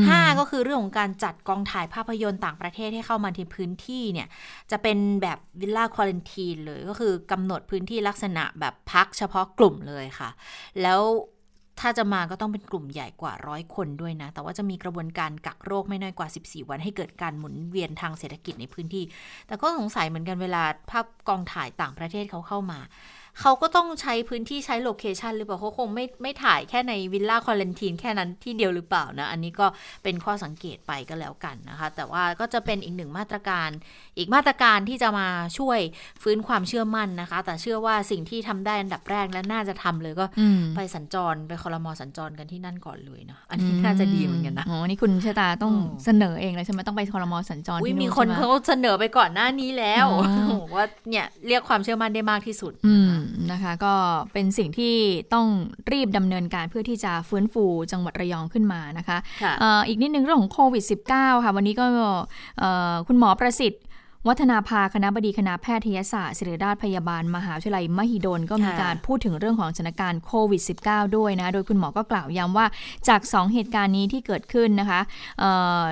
[0.07, 4.27] ห้าก็คือเรื่องของการจัดกองถ่ายภาพยนตร์ต่างประเทศให้เข้ามาที่พื้นที่เนี่ย
[4.71, 10.29] จะเป็นแบบวิลล่าควอลันทีนเลยก็คือกำหนดพื้นที่ลักษณะแบบพักเฉพาะกลุ่มเลยค่ะ
[10.81, 11.01] แล้ว
[11.79, 19.03] ถ้าจะมาก็ต้องเป็นกลุ่มใหญ่กว่าร้อยคนด้วยนะ แต่ว่าจะมีกระบวนการกักโรคไม่น้อยกว่า 14 วันให้เกิดการหมุนเวียนทางเศรษฐกิจในพื้นที่
[19.47, 22.79] แต่ก็สงสัยเหมือนกันเวลาภาพกองถ่ายต่างประเทศเขาเข้ามา
[23.41, 29.67] เขาก็ต้องใช้พื้นที่ใช้โลเคชันหรือเปล่าเขาคงไม่ไม่ถ่ายแค่ในวิลล่าคอลันทีนแค่นั้นที่เดียวหรือเปล่านะ อันนี้ก็
[30.03, 33.69] เป็นข้อสังเกตไปก็แล้วกันนะคะ แต่ว่าก็จะเป็นอีกหนึ่งมาตรการ
[34.17, 35.27] อีกมาตรการที่จะมา
[35.57, 35.79] ช่วย
[36.23, 40.25] ฟื้นความเชื่อมั่นนะคะ แต่เชื่อว่าสิ่งที่ทำได้อันดับแรกและน่าจะทำเลยก็
[40.75, 45.73] ไปสัญจรไปคอรมอสัญจรกันที่นั่นก่อนเลยเนาะอันนี้น่าจะดีเหมือนกันนะอ๋อนี่คุณชะตาต้อง
[46.05, 50.05] เสนอเองเลยใช่ไหมต้องไปคอรมอสัญจรที่มีคนเขาเสนอไปก่อนหน้านี้แล้ว
[50.75, 53.93] ว่าเนี่ยเรียกความเชื่อมั่นได้มากที่สุดอืมนะคะ ก็
[54.33, 54.95] เป็นสิ่งที่
[55.33, 55.47] ต้อง
[55.91, 61.85] รีบดำเนินการเพื่อที่จะฟื้นฟูจังหวัดระยองขึ้นมานะคะค่ะเอ่ออีกนิดนึงเรื่องของโควิด -19 ค่ะ วันนี้ก็
[62.59, 63.83] เอ่อคุณหมอประสิทธิ์
[64.27, 72.65] วัฒนาภาคณะบดีคณะแพทยศาสตร์ศิริราชพยาบาล มหาวิทยาลัยมหิดลก็มีการพูดถึงเรื่องของสถานการณ์โควิด -19 ด้วยนะ โดยคุณหมอก็กล่าวย้ำว่า
[73.07, 74.99] จาก 2 เหตุการณ์นี้ที่เกิดขึ้นนะคะ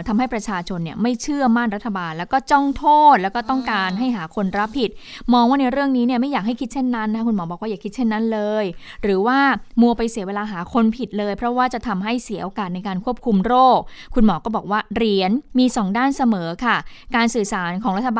[0.07, 4.89] ทำให้ประชาชนเนี่ยไม่เชื่อมั่นรัฐบาล แล้วก็จ้องโทษแล้วก็ต้องการให้หาคนรับผิด
[5.33, 8.65] มองว่าในเรื่องนี้เนี่ยไม่อยากให้คิดเช่นนั้นนะคะคุณหมอบอกว่าอย่าคิดเช่นนั้นเลย
[9.03, 9.39] หรือว่า
[9.81, 13.79] มัวไปเสียเวลาหาคนผิดเลย เพราะว่าจะทำให้เสียโอกาสในการควบคุมโรค
[14.15, 16.75] คุณหมอก็บอกว่าเหรียญมีสองด้านเสมอค่ะ
[17.15, 18.17] การสื่อสารของรัฐบา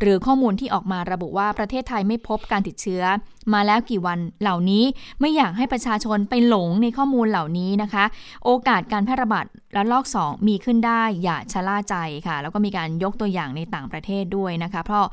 [0.00, 3.02] หรือข้อมูลที่ออกมาระบุว่าประเทศไทยไม่พบการติดเชื้อ
[3.54, 4.84] มาแล้วกี่วันเหล่านี้
[5.20, 8.04] ไม่อยากให้ประชาชนไปหลงในข้อมูลเหล่านี้นะคะ
[8.44, 15.06] โอกาสการแพร่ระบาดระลอก 2 มีขึ้นได้อย่าชะล่าใจค่ะ แล้วก็มีการยกตัวอย่างในต่างประเทศด้วยนะคะ เพราะ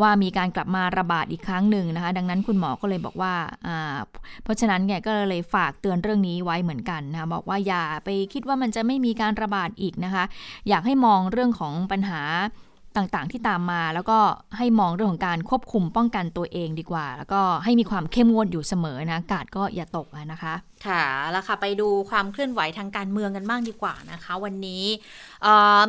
[0.00, 3.34] ว่ามีการกลับมาระบาดอีกครั้งหนึ่งนะคะ ดังนั้นคุณหมอก็เลยบอกว่า
[4.42, 10.24] เพราะฉะนั้นเนี่ยก็เลยฝากเตือนเรื่องนี้ไว้เหมือนกันนะคะบอกว่าอย่าไปคิดว่ามันจะไม่มีการระบาดอีกนะคะ
[10.68, 12.22] อยากให้มองเรื่องของปัญหา
[12.96, 14.18] ต่างๆ ที่ตามมา แล้วก็
[14.56, 20.54] ให้มองเรื่องของการควบคุมป้องกันตัวเองดีกว่า แล้วก็ให้มีความเข้มงวดอยู่เสมอนะกาดก็อย่าตกนะคะ
[20.86, 24.84] ค่ะแล้วค่ะไปดูความเคลื่อนไหวทางการเมืองกันบ้างดีกว่านะคะ วันนี้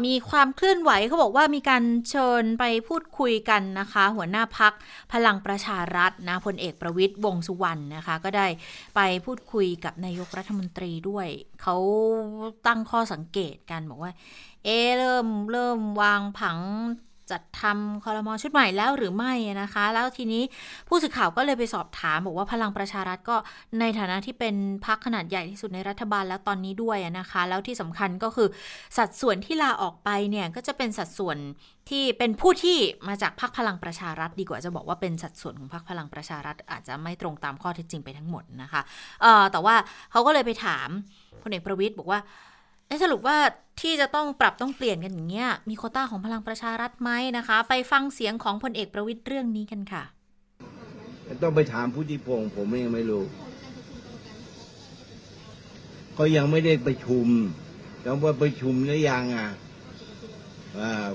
[0.05, 4.73] มีความเคลื่อนไหวเขาบอกว่ามีการเชิญไปพูดคุยกันนะคะ หัวหน้าพัก
[5.13, 8.47] พลังประชารัฐนะพลเอกประวิตยวงสุวรรณนะคะ ก็ได้
[8.95, 11.27] ไปพูดคุยกับนายกรัฐมนตรีด้วย
[11.61, 11.75] เขา
[12.67, 14.11] ตั้งข้อสังเกตกันบอกว่า
[14.67, 16.57] เอเริ่มเริ่มวางผัง
[17.31, 20.43] จัดทำคอรมอชุดใหม่แล้วหรือไม่นะคะ แล้วทีนี้
[20.87, 23.35] ผู้สื่อข่าวก็เลยไปสอบถาม บอกว่าพลังประชารัฐก็
[23.79, 24.55] ในฐานะที่เป็น
[24.85, 28.47] พรรคขนาดใหญ่ที่สุดในรัฐบาลแล้วตอนนี้ด้วยนะคะ แล้วที่สำคัญก็คือ
[28.97, 31.37] สัดส่วนที่ลาออกไปเนี่ยก็จะเป็นสัดส่วน
[31.89, 38.81] ที่เป็นผู้ที่มาจากพรรคพลังประชารัฐ ดีกว่าจะบอกว่าเป็นสัดส่วนของพรรคพลังประชารัฐ อาจจะไม่ตรงตามข้อเท็จจริงไปทั้งหมดนะคะ
[39.21, 39.75] เออแต่ว่า
[40.11, 40.87] เขาก็เลยไปถาม
[41.43, 42.21] พลเอกประวิตยบอกว่า
[43.03, 43.37] สรุปว่า
[43.81, 50.03] ที่จะต้องปรับต้องเปลี่ยนกันอย่างเงี้ยมีโคต้าของพลังประชารัฐไหมนะคะ ไปฟังเสียงของพลเอกประวิตยเรื่องนี้กันค่ะ
[51.43, 53.23] ต้องไปถามผู้ที่พงผมยังไม่รู้
[56.17, 57.27] ก็ยังไม่ได้ประชุม
[58.05, 59.49] ต้องว่าประชุมหรือยังอะ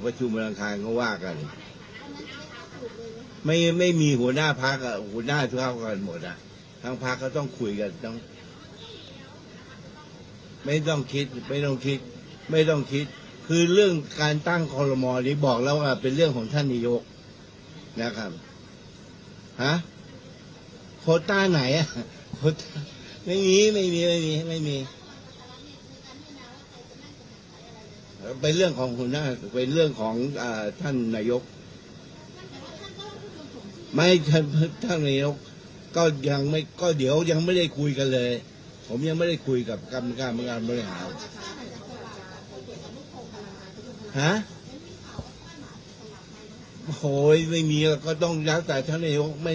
[0.04, 1.36] ประชุมวันอังคารก็ว่ากัน
[3.44, 4.76] ไม่ไม่มีหัวหน้าพัก
[5.10, 6.36] หัวหน้าเท่ากันหมดอะ
[6.82, 8.16] ทั้งพักก็ต้องคุยกันต้อง
[10.64, 11.98] ไม่ต้องคิดไม่ต้องคิด
[12.50, 13.06] ไม่ต้องคิด
[13.46, 17.02] คือเรื่องการตั้งคอรมอนี้บอกแล้วว่าเป็นเรื่องของท่านนายก
[18.00, 18.30] นะครับ
[19.62, 19.74] ฮะ
[21.00, 21.88] โคต้าไหนอะ
[22.36, 22.70] โคต้า
[23.26, 24.76] ไม่มีไม่มีไม่มีไม่มี
[28.40, 30.44] เป็นเรื่องของหัวหน้าเป็นเรื่องของอ
[30.80, 31.42] ท่านนายก
[33.94, 34.44] ไม่ท่าน
[34.84, 35.36] ท่านนายก
[35.96, 38.32] ก็ยังไม่ก็เดี๋ยวยังไม่ได้คุยกันเลย
[38.87, 41.09] ผมยังไม่ได้คุยกับกรรมการการบริหาร
[44.20, 44.33] ฮะ
[47.01, 49.53] โอ้ยไม่มีก็ต้องแล้วแต่ท่านนายกไม่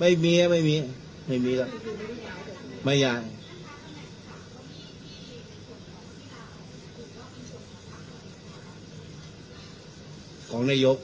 [0.00, 0.76] ไม่มีไม่มี
[1.26, 1.70] ไม่มีแล้ว
[2.84, 3.20] ไม่ยาก
[10.50, 10.98] ของนายก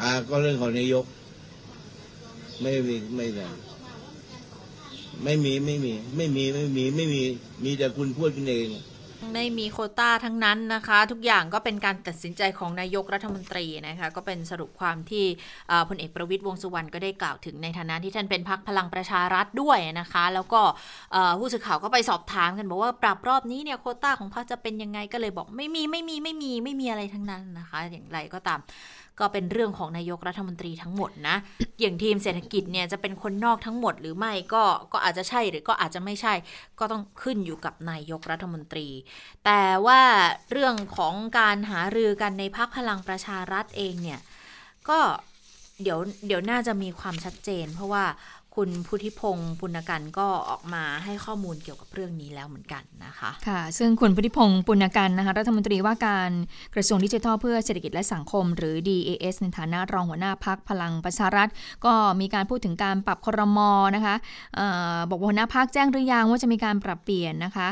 [0.00, 1.04] อ่าก็เรื่องของนายก
[2.60, 3.46] ไม่มีไม่ได้
[5.24, 7.22] ไม่มีไม่มี ไม่มีไม่มีไม่มี
[7.64, 8.68] มีแต่คุณพูดกันเอง
[9.32, 15.24] ไม่มีโคต้าทั้งนั้นนะคะ ทุกอย่างก็เป็นการตัดสินใจของนายกรัฐมนตรีนะคะก็เป็นสรุปความที่
[15.88, 20.60] พลเอกประวิตยวงสุวรรณก็ได้กล่าวถึงในฐานะที่ท่านเป็นพักพลังประชารัฐด้วยนะคะ แล้วก็
[21.38, 28.60] ผู้สื่อข่าวก็ไปสอบถามกันบอกว่าปรับรอบนี้เนี่ยโคต้าของพรรคจะเป็นยังไงก็เลยบอกไม่มีไม่มีไม่มีไม่มีอะไรทั้งนั้นนะคะ อย่างไรก็ตาม
[29.20, 31.36] ก็เป็นเรื่องของนายกรัฐมนตรีทั้งหมดนะ
[31.80, 36.34] อย่างทีมเศรษฐกิจเนี่ยจะเป็นคนนอกทั้งหมดหรือไม่ก็ก็อาจจะใช่หรือก็อาจจะไม่ใช่
[36.78, 38.88] ก็ต้องขึ้นอยู่กับนายกรัฐมนตรี
[39.44, 40.00] แต่ว่า
[40.50, 44.20] เรื่องของการหารือกันในพักพลังประชารัฐเองเนี่ย
[44.88, 44.98] ก็
[45.82, 48.04] เดี๋ยวเดี๋ยวน่าจะมีความชัดเจน เพราะว่า
[48.56, 56.30] คุณพุทธิพงศ์ปุณกันก็ออกมาให้ข้อมูลเกี่ยวกับเรื่องนี้แล้วเหมือนกันนะคะค่ะ ซึ่งคุณพุทธิพงศ์ปุณกันนะคะรัฐมนตรีว่าการ
[56.74, 61.48] กระทรวงดิจิทัลเพื่อเศรษฐกิจและสังคม หรือ DAS ในฐานะรองหัวหน้าพักพลังประชารัฐ
[61.84, 63.58] ก็มีการพูดถึงการปรับครม
[63.96, 64.14] นะคะ
[64.58, 64.60] อ
[64.96, 67.66] อบอกว่าหัวหน้าพักแจ้งหรือยังว่าจะมีการปรับเปลี่ยนนะคะ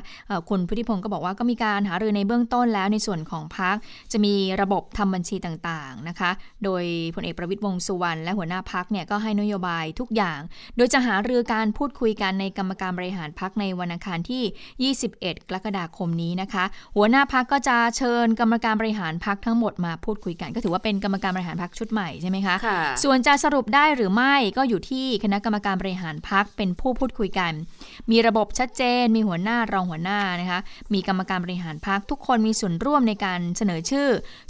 [0.48, 3.76] คุณพุทธิพงศ์ก็บอกว่าก็มีการหารือในเบื้องต้นแล้วในส่วนของพัก
[4.12, 6.30] จะมีระบบทำบัญชีต่างๆนะคะ
[6.64, 10.40] โดยพลเอกประวิตยวงสุวรรณและหัวหน้าพักเนี่ยก็ให้นโยบายทุกอย่าง
[10.76, 16.64] โดยจะหารือการพูดคุยกันในกรรมการบริหารพักในวันอังคารที่ 21 กรกฎาคมนี้นะคะ
[16.96, 27.52] หัวหน้าพักก็จะเชิญกรรมการบริหารพักทั้งหมดมาพูดคุยกัน ก็ถือว่าเป็นกรรมการบริหารพักชุดใหม่ใช่ไหมคะค่ะส่วนจะสรุปได้หรือไม่ก็อยู่ที่คณะกรรมการบริหารพักเป็นผู้พูดคุยกัน
[28.10, 30.60] มีระบบชัดเจน มีหัวหน้ารองหัวหน้านะคะ
[30.94, 34.08] มีกรรมการบริหารพักทุกคนมีส่วนร่วมในการเสนอชื่อ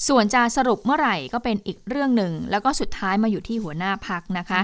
[0.09, 4.61] ส่วนจะสรุปเมื่อไหร่ก็เป็นอีกเรื่องหนึ่ง แล้วก็สุดท้ายมาอยู่ที่หัวหน้าพักนะคะ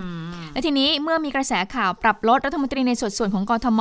[0.53, 3.81] และทีนี้เมื่อมีกระแสแสข่าวปรับลดรัฐมนตรีในส่วนส่วนของกทม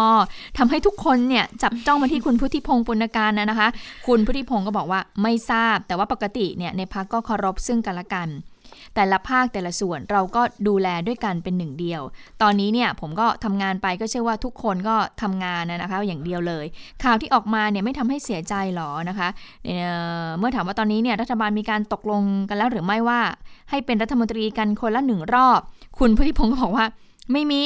[0.57, 3.69] ทำให้ทุกคนเนี่ยจับจ้องมาที่คุณพุทธิพงศ์ปุณการนะนะคะ
[4.07, 8.29] คุณพุทธิพงศ์ก็บอกว่าไม่ทราบ แต่ว่าปกติเนี่ยในพักก็เคารพซึ่งกันและกัน
[8.95, 12.01] แต่ละภาคแต่ละส่วนเราก็ดูแลด้วยกันเป็นหนึ่งเดียว
[12.41, 16.65] ตอนนี้เนี่ยผมก็ทำงานไปก็เชื่อว่าทุกคนก็ทำงานนะนะคะอย่างเดียวเลย
[17.03, 19.29] ข่าวที่ออกมาเนี่ยไม่ทำให้เสียใจหรอนะคะ
[19.65, 23.21] เเมื่อถามว่าตอนนี้เนี่ยรัฐบาลมีการตกลงกันแล้วหรือไม่ว่า
[23.69, 25.59] ให้เป็นรัฐมนตรีกันคนละหนึ่งรอบ
[25.99, 26.85] คุณพุทธิพงศ์ก็บอกว่า
[27.33, 27.63] ไม่มี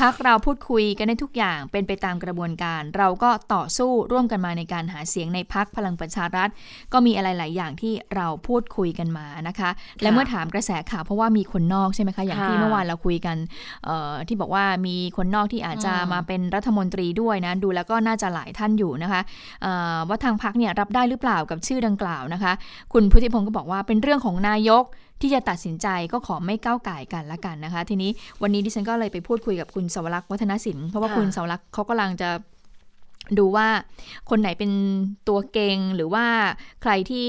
[0.00, 6.48] พักเราพูดคุยกันได้ทุกอย่างเป็นไปตามกระบวนการ เราก็ต่อสู้ร่วมกันมาในการหาเสียงในพักพลังประชารัฐ
[6.92, 9.70] ก็มีอะไรหลายอย่างที่เราพูดคุยกันมานะคะ
[10.02, 13.36] และเมื่อถามกระแสข่าวเพราะว่ามีคนนอกใช่ไหมคะอย่างที่ค่ะเมื่อวานเราคุยกัน
[13.84, 19.20] เอ่อที่บอกว่ามีคนนอกที่อาจจะอืมมาเป็นรัฐมนตรีด้วยนะดูแล้วก็น่าจะหลายท่านอยู่นะคะ
[19.62, 22.52] เอ่อว่าทางพักเนี่ยรับได้หรือเปล่ากับชื่อดังกล่าวนะคะ
[22.92, 24.84] คุณพุทธิพงศ์ก็บอกว่าเป็นเรื่องของนายก
[25.20, 28.10] ที่จะตัดสินใจก็ขอไม่ก้าวไก่ายกันละกันนะคะ ทีนี้
[28.42, 32.30] วันนี้ดิฉันก็เลยไปพูดคุยกับคุณสวรักษ์วัฒนศิลป์เพราะว่าค่ะคุณสวรักษ์เขากำลังจะ
[33.38, 33.68] ดูว่า
[34.30, 34.70] คนไหนเป็น
[35.28, 36.24] ตัวเก่งหรือว่า
[36.82, 37.28] ใครที่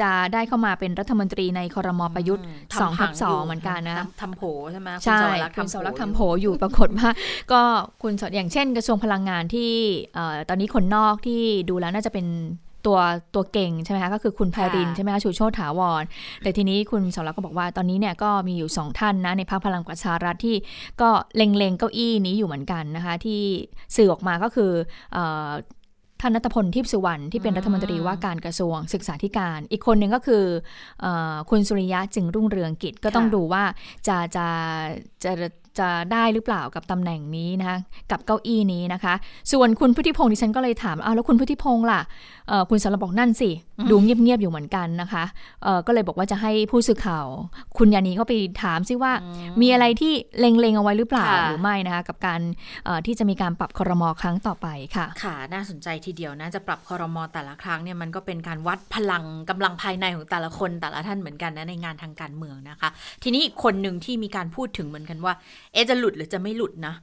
[0.00, 7.08] จะได้เข้ามาเป็นรัฐมนตรีในคอรมอประยุทธ์อืมสองทำผัทับสองยู่เหมือนกันนะทำทำโผใช่ไหมณใช่สวรักษ์คุณสวรักษ์ทำทำโผโผอยู่ปรากฏว่า
[7.52, 7.60] ก็
[8.02, 9.72] คุณสอย่างเช่นกระทรวงพลังงานที่
[10.14, 12.26] เอ่อตอนนี้คนนอกที่ดูแล้วน่าจะเป็น
[12.86, 12.98] ตัว
[13.34, 16.02] ตัวเก่งใช่ไหมคะก็คือคุณไพรินค่ะใช่ไหมคะชูโชติถาวร
[16.42, 20.56] แต่ทีนี้คุณสวรักษ์ก็บอกว่าตอนนี้เนี่ยก็มีอยู่สองท่านนะในพรรคพลังประชารัฐที่
[21.00, 23.40] ก็เล็งๆเก้าอี้นี้อยู่เหมือนกันนะคะที่
[23.96, 24.70] สื่อออกมาก็คือ
[25.12, 25.50] เอ่อ
[26.22, 30.44] ท่านนัทพลทิพย์สุวรรณที่เป็นรัฐมนตรีว่าการกระทรวงศึกษาธิการ อีกคนหนึ่งก็คือ
[31.00, 33.62] เออคุณสุริยะจึงรุ่งเรืองกิจก็ต้องค่ะดูว่า
[34.06, 34.46] จะจะ
[35.24, 35.32] จะ
[35.78, 37.78] จะได้หรือเปล่ากับตำแหน่งนี้นะคะ
[38.10, 39.14] กับเก้าอี้นี้นะคะ
[39.52, 42.06] ส่วนคุณพุทธิพงศ์ดิฉันก็เลยถามอ้าวแล้วคุณพุทธิพงศ์ล่ะเอ่อ
[42.70, 43.50] คุณสารบอกนั่นสิ
[43.90, 45.24] ดูเงียบๆอยู่เหมือนกันนะคะ
[45.62, 47.26] เอ่อก็เลยบอกว่าจะให้ผู้สื่อข่าว
[47.78, 48.32] คุณยานีก็ไป
[48.62, 49.12] ถามซิว่า
[49.60, 52.40] มีอะไรที่เล็งๆเอาไว้หรือเปล่าค่ะหรือไม่นะคะกับการ
[52.84, 62.88] เอ่อที่จะมีการปรับครมครั้งต่อไปค่ะ ค่ะ น่าสนใจทีเดียวนะจะปรับคอรมอแต่ละครั้งเนี่ยมันก็เป็นการวัดพลังกำลังภายในของแต่ละคนแต่ละท่านเหมือนกันนะในงานทางการเมืองนะคะ
[63.22, 65.32] ทีนี้อีกคนหนึ่งที่มีการพูดถึงเหมือนกันว่า
[65.72, 66.94] เอะจะหลุดหรือจะไม่หลุดนะ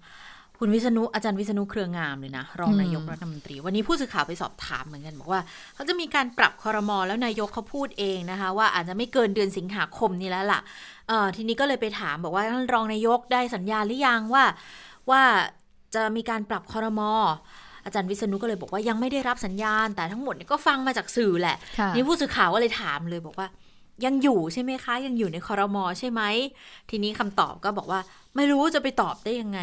[0.60, 5.41] คุณวิษณุอาจารย์วิษณุเครืองามเลยนะ รองนายกรัฐมนตรี วันนี้ผู้สื่อข่าวไปสอบถามเหมือนกันบอกว่า
[5.76, 10.60] เขาจะมีการปรับคอรมอแล้วนายกเขาพูดเองนะคะ ว่าอาจจะไม่เกินเดือนสิงหาคมนี้แล้วล่ะ
[11.08, 14.45] เอ่อทีนี้ก็เลยไปถามบอกว่าท่านรองนายกได้สัญญาณหรือยังว่า
[15.10, 15.22] ว่า
[15.95, 17.12] จะมีการปรับคอรมอ
[17.86, 23.47] อาจารย์วิษณุก็เลยบอกว่ายังไม่ได้รับสัญญาณ แต่ทั้งหมดเนี่ยก็ฟังมาจากสื่อแหละค่ะนี่ผู้สื่อข่าวก็เลยถามเลยบอกว่า
[24.06, 26.22] ยังอยู่ใช่ไหมคะ ยังอยู่ในคอรมอใช่ไหม
[26.89, 27.99] ทีนี้คำตอบก็บอกว่า
[28.36, 29.60] ไม่รู้จะไปตอบได้ยังไง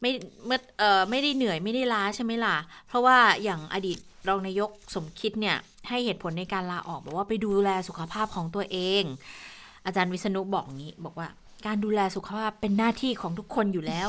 [0.00, 0.10] ไม่
[0.46, 2.56] เมื่อเอ่อไม่ได้เหนื่อยไม่ได้ล้าใช่ไหมล่ะ
[2.88, 5.56] เพราะว่าอย่างอดีตรองนายกสมคิดเนี่ย
[5.88, 9.02] ให้เหตุผลในการลาออกบอกว่าไปดูแลสุขภาพของตัวเอง
[9.84, 11.28] อาจารย์วิษณุบอกงี้ บอกว่า
[11.66, 14.08] การดูแลสุขภาพเป็นหน้าที่ของทุกคนอยู่แล้ว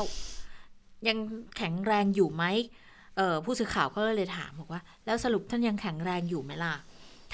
[1.08, 1.18] ยัง
[1.56, 2.44] แข็งแรงอยู่ไหม
[3.16, 6.74] เออผู้สื่อข่าวก็เลยถามบอกว่า แล้วสรุปท่านยังแข็งแรงอยู่ไหมล่ะ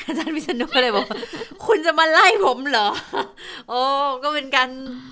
[0.07, 1.07] อาจารย์วิษณุก็เลยบอก
[1.67, 2.89] คุณจะมาไล่ผมเหรอ
[3.69, 3.81] โอ้
[4.23, 4.69] ก็เป็นการ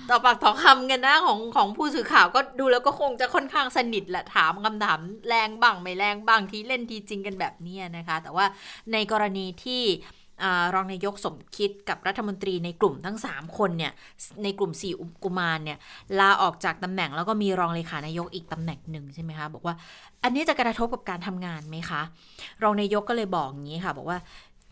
[0.09, 8.45] ต่อปากต่อคำกันนะของของผู้สื่อข่าวก็ดูแล้วก็คงจะค่อนข้างสนิทแหละถามคำถามแรงบ้างไม่แรงบ้างที่เล่นทีจริงกันแบบนี้นะคะ แต่ว่า
[8.93, 9.83] ในกรณีที่
[10.43, 13.93] อรองนายกสมคิดกับรัฐมนตรีในกลุ่มทั้ง 3 คนเนี่ย
[14.43, 15.77] ในกลุ่มสี่อุกุมารเนี่ย
[16.19, 19.75] ลาออกจากตำแหน่งแล้วก็มีรองเลขานายกอีกตำแหน่งหนึ่งใช่ไหมคะบอกว่า
[20.23, 22.01] อันนี้จะกระทบกับการทำงานไหมคะ
[22.63, 24.17] รองนายกก็เลยบอกอย่างนี้ค่ะ บอกว่า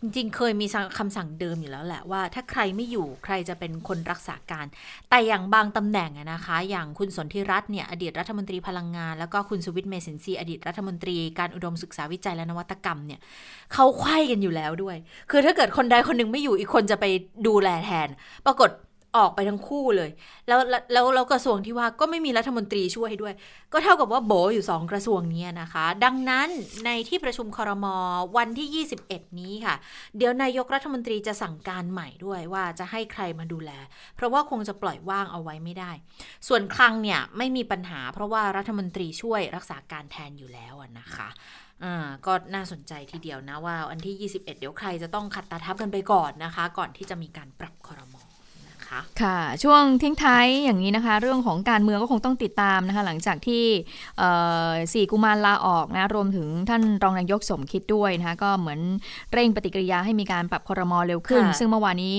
[0.02, 4.66] จริงเคยมีคำสั่งเดิมอยู่แล้วแหละว่า ถ้าใครไม่อยู่ใครจะเป็นคนรักษาการ
[5.10, 13.20] แต่อย่างบางตำแหน่งนะคะ อย่างคุณสนธิรัตน์เนี่ยอดีตรัฐมนตรีพลังงาน แล้วก็คุณสุวิทย์เมสินทรีอดีตรัฐมนตรีการอุดมศึกษาวิจัยและนวัตกรรมเนี่ย
[13.74, 14.98] เขาไข้กันอยู่แล้วด้วย
[15.32, 17.06] คือถ้าเกิดคนใดคนหนึ่งไม่อยู่อีกคนจะไป
[17.48, 18.10] ดูแลแทน
[18.46, 18.70] ปรากฏ
[19.18, 20.10] ออกไปทั้งคู่เลย
[20.48, 23.34] แล้วแล้วแล้วแล้วกระทรวงที่ว่าก็ไม่มีรัฐมนตรีช่วยด้วย
[23.74, 26.50] ก็เท่ากับว่าโบอยู่สองกระทรวงนี้นะคะ ดังนั้น
[26.86, 27.96] ในที่ประชุมคอรมอ
[28.38, 29.76] วันที่ 21 นี้ค่ะ
[30.18, 33.72] เดี๋ยวนายกรัฐมนตรีจะสั่งการใหม่ด้วยว่าจะให้ใครมาดูแล
[34.16, 35.92] เพราะว่าคงจะปล่อยว่างเอาไว้ไม่ได้
[36.48, 41.30] ส่วนคลังเนี่ยไม่มีปัญหา เพราะว่ารัฐมนตรีช่วยรักษาการแทนอยู่แล้วนะคะ
[41.84, 48.21] อ่าก็น่าสนใจทีเดียวนะว่าวันที่ 21 เดี๋ยวใครจะต้องขัดตาทับกันไปก่อนนะคะ ก่อนที่จะมีการปรับคอรมอ
[48.92, 53.64] นะคะคะ ค่ะ ช่วงทิ้งท้ายอย่างนี้นะคะ เรื่องของการเมืองก็คงต้องติดตามนะคะ หลังจากที่
[54.94, 58.80] สี่กุมารลาออกนะรวมถึงท่านรองนายกสมคิดด้วยนะคะก็เหมือน
[59.34, 62.18] เร่งปฏิกิริยาให้มีการปรับคอรมอเร็วขึ้น ซึ่งเมื่อวานนี้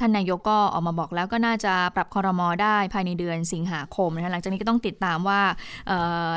[0.00, 5.40] ท่านนายกก็ออกมาบอกแล้วก็น่าจะปรับคอรมอได้ภายในเดือนสิงหาคมนะคะหลังจากนี้ก็ต้องติดตามว่า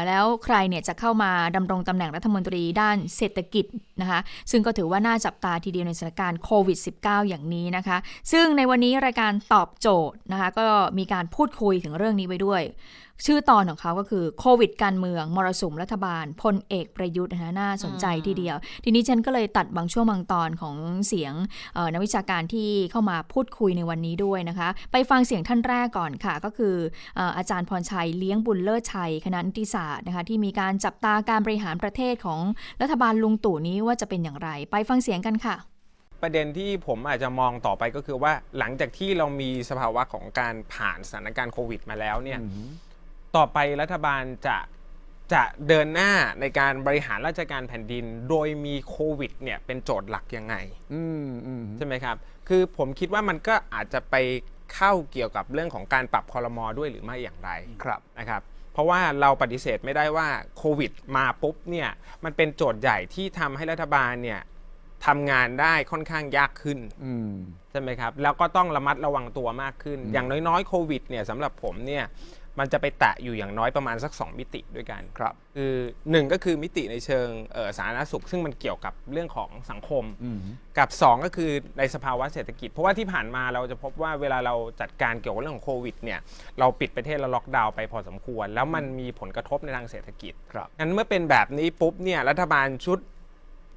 [0.07, 3.65] แล้วใครเนี่ยจะเข้ามาดำรงตำแหน่งรัฐมนตรีด้านเศรษฐกิจ
[4.01, 4.19] นะคะ
[4.51, 7.97] ซึ่งก็ถือว่าน่าจับตาทีเดียวในสถานการณ์โควิด -19 อย่างนี้นะคะ
[8.31, 10.65] ซึ่งในวันนี้รายการตอบโจทย์นะคะก็
[10.97, 12.61] มีการพูดคุยถึงเรื่องนี้ไว้ด้วย
[13.25, 20.75] ชื่อตอนของเขาก็คือโควิดการเมือง มรสุมรัฐบาลพลเอกประยุทธ์นะคะน่าสนใจทีเดียว ทีนี้ฉันก็เลยตัดบางช่วงบางตอนของ
[21.07, 21.33] เสียง
[21.93, 26.75] นักวิชาการที่เข้ามาพูดคุยในวันนี้ด้วยนะคะ ไปฟังเสียงท่านแรกก่อนค่ะ ก็คือ
[27.37, 32.41] อาจารย์พรชัยเลี้ยงบุญเลิศชัยคณะนิติศาสตร์นะคะที่มีการจับตาการบริหารประเทศของ
[32.81, 35.57] รัฐบาลลุงตู่นี้ว่าจะเป็นอย่างไร ไปฟังเสียงกันค่ะ
[36.21, 42.39] ประเด็นที่ผมอาจจะมองต่อไปก็คือว่าหลังจากที่เรามีสภาวะของการผ่านสถานการณ์โควิดมาแล้วเนี่ย
[43.35, 44.57] ต่อไปรัฐบาลจะ
[45.33, 46.11] จะเดินหน้า
[46.41, 50.55] ในการบริหารราชการแผ่นดิน โดยมีโควิดเนี่ยเป็นโจทย์หลักยังไง
[51.77, 52.15] ใช่ไหมครับ
[52.47, 54.15] คือผมคิดว่ามันก็อาจจะไป
[54.73, 57.51] เข้าเกี่ยวกับเรื่องของการปรับคอรมอด้วยหรือไม่อย่างไร
[57.83, 58.41] ครับนะครับ
[58.73, 61.89] เพราะว่าเราปฏิเสธไม่ได้ว่าโควิดมาปุ๊บเนี่ย
[62.23, 64.39] มันเป็นโจทย์ใหญ่ที่ทำให้รัฐบาลเนี่ย
[65.05, 66.79] ทำงานได้ค่อนข้างยากขึ้น
[67.71, 72.05] ใช่ไหมครับ แล้วก็ต้องระมัดระวังตัวมากขึ้น อย่างน้อยๆโควิดเนี่ยสำหรับผมเนี่ย
[72.59, 75.73] มันจะไปแตะอยู่อย่างน้อยประมาณสัก 2 มิติด้วยกันครับคือ
[76.11, 77.27] หนึ่งก็คือมิติในเชิง
[77.77, 80.03] สาธารณสุข ซึ่งมันเกี่ยวกับเรื่องของสังคม
[80.77, 86.19] กับ 2 ก็คือในสภาวะเศรษฐกิจ เพราะว่าที่ผ่านมาเราจะพบว่าเวลาเราจัดการเกี่ยวกับเรื่องของโควิดเนี่ย
[86.59, 90.33] เราปิดประเทศเราล็อกดาวน์ไปพอสมควร แล้วมันมีผลกระทบในทางเศรษฐกิจ
[90.79, 92.99] งั้นเมื่อเป็นแบบนี้ปุ๊บเนี่ยรัฐบาลชุด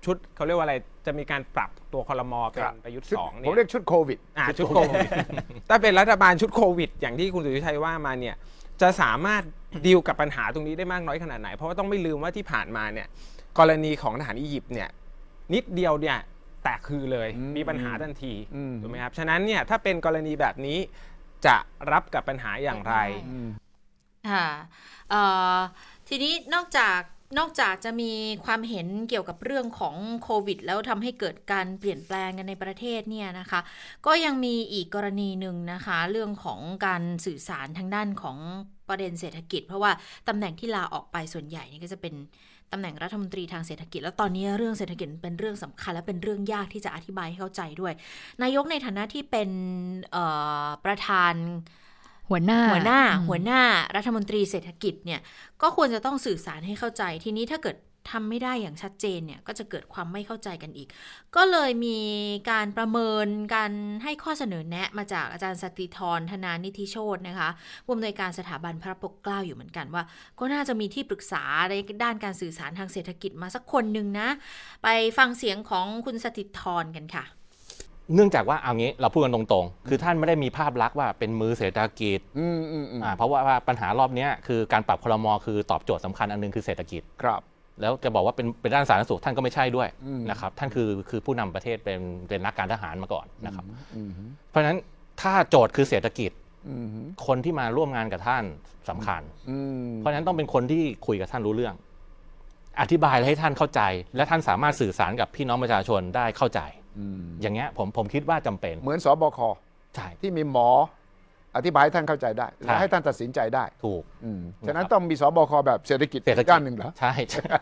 [0.05, 0.75] ชุดเขาเรียกว่าอะไร
[1.07, 5.09] จะมีการปรับตัวคอรมอเป็นประยุทธ์สองเนี่ยผมเรียกชุดโควิด อ่าชุดโควิด
[5.69, 8.35] ถ้าเป็นรัฐบาลชุดโควิด อย่างที่คุณสุวิชัยว่ามาเนี่ย
[8.83, 9.43] จะสามารถ
[9.87, 13.07] ดีลกับปัญหาตรงนี้ได้มากน้อยขนาดไหน เพราะว่าต้องไม่ลืมว่าที่ผ่านมาเนี่ย
[13.59, 14.89] กรณีของทหารอียิปต์เนี่ย
[15.55, 16.19] นิดเดียวเนี่ย
[16.63, 18.35] แตกคือเลยมีปัญหาทันที
[18.83, 20.79] ถูกไหมครับฉะนั้นเนี่ยถ้าเป็นกรณีแบบนี้
[21.47, 21.57] จะ
[21.93, 22.97] รับกับปัญหาอย่างไร
[24.31, 24.47] ค่ะ
[26.09, 26.99] ทีนี้นอกจาก
[27.39, 28.13] นอกจากจะมี
[28.45, 33.61] ความเห็นเกี่ยวกับเรื่องของโควิด แล้วทำให้เกิดการเปลี่ยนแปลงกันในประเทศเนี่ยนะคะ
[34.07, 38.39] ก็ยังมีอีกกรณีหนึ่งนะคะ เรื่องของการสื่อสารทางด้านของ
[38.89, 39.93] ประเด็นเศรษฐกิจ เพราะว่า
[40.29, 42.15] ตำแหน่งที่ลาออกไปส่วนใหญ่นี่ก็จะเป็น
[42.73, 47.93] ตำแหน่งรัฐมนตรีทางเศรษฐกิจ แล้วตอนนี้เรื่องเศรษฐกิจเป็นเรื่องสำคัญ และเป็นเรื่องยากที่จะอธิบายให้เข้าใจด้วย
[48.43, 49.51] นายกในฐานะที่เป็น
[50.85, 51.35] ประธาน
[52.31, 53.63] หัวหน้าหัวหน้าหัวหน้า
[53.97, 55.21] รัฐมนตรีเศรษฐกิจเนี่ย
[55.63, 57.77] ก็ควรจะต้องสื่อสารให้เข้าใจทีนี้ถ้าเกิด
[58.11, 60.89] ทำไม่ได้อย่างชัดเจนเนี่ยก็จะเกิดความไม่เข้าใจกันอีก
[61.37, 61.99] ก็เลยมี
[62.51, 67.49] การประเมินการให้ข้อเสนอแนะมาจากอาจารย์สติธรธนานิธิโชตนะคะ
[67.85, 70.03] ผู้อำนวยการสถาบันพระปกเกล้าอยู่เหมือนกันว่า
[70.39, 74.29] ก็น่าจะมีที่ปรึกษาในด้านการสื่อสารทางเศรษฐกิจมาสักคนหนึ่งนะ
[74.83, 77.25] ไปฟังเสียงของคุณสติธรกันค่ะ
[78.15, 82.19] เนื่องจากว่าเอางี้เราพูดกันตรงๆ คือท่านไม่ได้มีภาพลักษณ์ว่าเป็นมือเศรษฐกิจ
[83.03, 87.41] อ่าเพราะว่าปัญหารอบนี้คือการปรับคลมอคือตอบโจทย์สำคัญอันนึงคือเศรษฐกิจ ครับ
[87.81, 89.89] แล้วจะบอกว่าเป็นเป็นด้านสาธารณสุขท่านก็ไม่ใช่ด้วย
[90.31, 93.65] นะครับท่านคือคือผู้นำประเทศเป็นเป็นนักการทหารมาก่อนนะครับ
[94.51, 94.79] เพราะฉะนั้น
[95.21, 96.31] ถ้าโจทย์คือเศรษฐกิจ
[97.27, 98.45] คนที่มาร่วมงานกับท่าน
[98.89, 99.23] สำคัญ
[99.99, 101.75] เพราะฉะนั้นต้องเป็นคนที่คุยกับท่านรู้เรื่อง
[102.81, 103.81] อธิบายให้ท่านเข้าใจ
[104.17, 106.61] และท่านสามารถสื่อสารกับพี่น้องประชาชนได้เข้าใจ
[107.43, 109.41] อย่างเงี้ยผมผมคิดว่าจำเป็น เหมือนสบค
[109.95, 110.69] ใช่ที่มีหมอ
[111.57, 114.03] อธิบายให้ท่านเข้าใจได้และให้ท่านตัดสินใจได้ถูก
[114.67, 117.13] ฉะนั้นต้องมีสบคแบบเศรษฐกิจเศรษฐกิจหนึ่งเหรอใช่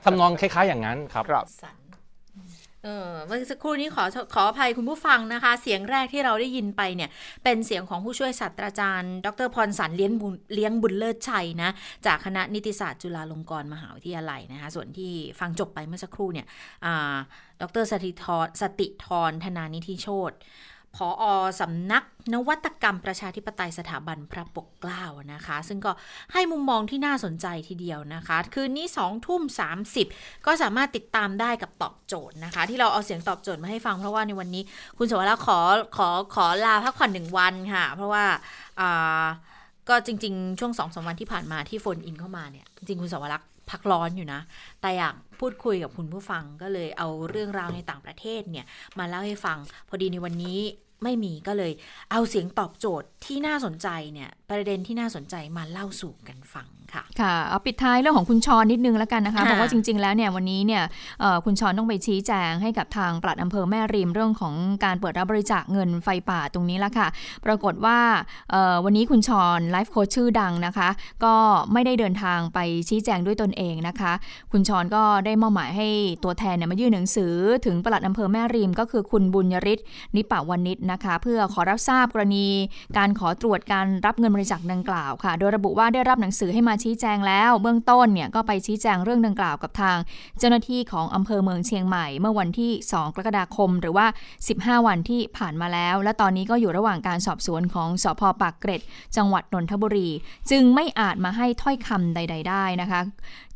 [0.04, 1.44] ทำนองคล้ายๆอย่างนั้นครับครับ
[2.84, 4.04] เออเมื่อสักครู่นี้ขอ
[4.34, 7.10] ขออภัยคุณผู้ฟังนะคะ เสียงแรกที่เราได้ยินไปเนี่ย
[7.44, 11.70] เป็นเสียงของผู้ช่วยศาสตราจารย์ ดรพรสันเลี้ยงบุญเลี้ยงบุญเลิศชัยนะ
[12.06, 16.46] จากคณะนิติศาสตร์จุฬาลงกรณ์มหาวิทยาลัยนะคะ ส่วนที่ฟังจบไปเมื่อสักครู่เนี่ย
[17.62, 20.32] ดรสติธรสติธรธนานิธิโชต
[20.96, 21.24] พออ
[21.60, 25.92] สำนักนวัตกรรมประชาธิปไตยสถาบันพระปกเกล้านะคะ ซึ่งก็
[26.32, 29.42] ให้มุมมองที่น่าสนใจทีเดียวนะคะ คืนนี้2ทุ่ม
[29.96, 34.62] 30 ก็สามารถติดตามได้กับตอบโจทย์นะคะ ที่เราเอาเสียงตอบโจทย์มาให้ฟังเพราะว่าในวันนี้
[34.98, 35.58] คุณสวรักษ์ขอ
[35.96, 38.24] ขอขอลาพักผ่อนหนึ่งวันค่ะ เพราะว่า
[39.88, 44.40] ก็จริง ๆ ช่วงสองสวันที่ผ่านมาที่โฟนอินเข้ามาเนี่ยจริงคุณสวรักษ์พักร้อนอยู่นะ
[44.80, 48.66] แต่อยาก พูดคุยกับคุณผู้ฟังก็เลยเอาเรื่องราวในต่างประเทศเนี่ย
[48.98, 50.60] มาเล่าให้ฟัง พอดีในวันนี้
[51.04, 51.72] ไม่มีก็เลย
[52.10, 60.82] เอาเสียงตอบโจทย์ที่น่าสนใจเนี่ยประเด็นที่น่าสนใจมาเล่าสู่กันฟังค่ะค่ะเอาปิดท้ายเรื่องของคุณชรนิดนึงแล้วกันนะคะค่ะบอกว่าจริง ๆ แล้วเนี่ยวันนี้เนี่ย
[61.20, 67.08] เอ่อคุณชรต้องไปชี้แจงให้กับทางปลัดอำเภอแม่ริมเรื่องของการเปิดรับบริจาคเงินไฟป่าตรงนี้ละค่ะ
[67.46, 67.98] ปรากฏว่า
[68.50, 70.88] เอ่อวันนี้คุณชรไลฟ์โค้ชชื่อดังนะคะ
[71.24, 71.34] ก็
[71.72, 74.12] ไม่ได้เดินทางไปชี้แจงด้วยตนเองนะคะ
[74.52, 75.88] คุณชรก็ได้มอบหมายให้
[76.24, 77.34] ตัวแทนเนี่ยมายื่นหนังสือ
[77.66, 79.78] ถึงปลัดอำเภอแม่ริมก็คือคุณบุญยริศ
[80.16, 82.46] นิปะวันนิชนะคะ เพื่อขอรับทราบกรณี
[82.98, 89.96] การขอตรวจการรับเงินบริจาคดังกล่าวค่ะ โดยระบุว่าได้รับหนังสือให้มาชี้แจงแล้ว เบื้องต้นเนี่ยก็ไปชี้แจงเรื่องดังกล่าวกับทาง
[90.38, 94.06] เจ้าหน้าที่ของอำเภอเมืองเชียงใหม่ เมื่อวันที่ 2 กรกฎาคม หรือว่า
[94.46, 98.82] 15 วันที่ผ่านมาแล้ว และตอนนี้ก็อยู่ระหว่างการสอบสวนของสพปากเกร็ด
[99.16, 100.08] จังหวัดนนทบุรี
[100.50, 103.00] จึงไม่อาจมาให้ถ้อยคำใด ๆ ได้นะคะ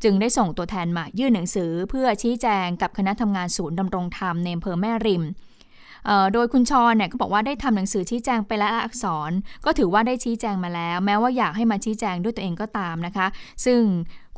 [0.03, 5.23] จึงได้ส่งตัวแทนมายื่นหนังสือเพื่อชี้แจงกับคณะทำงานศูนย์ดำรงธรรมในอำเภอแม่ริม
[6.33, 9.31] โดยคุณชรเนี่ยก็บอกว่าได้ทำหนังสือชี้แจงไปแล้วอักษร
[9.65, 13.27] ก็ถือว่าได้ชี้แจงมาแล้ว แม้ว่าอยากให้มาชี้แจงด้วยตัวเองก็ตามนะคะ
[13.65, 13.81] ซึ่ง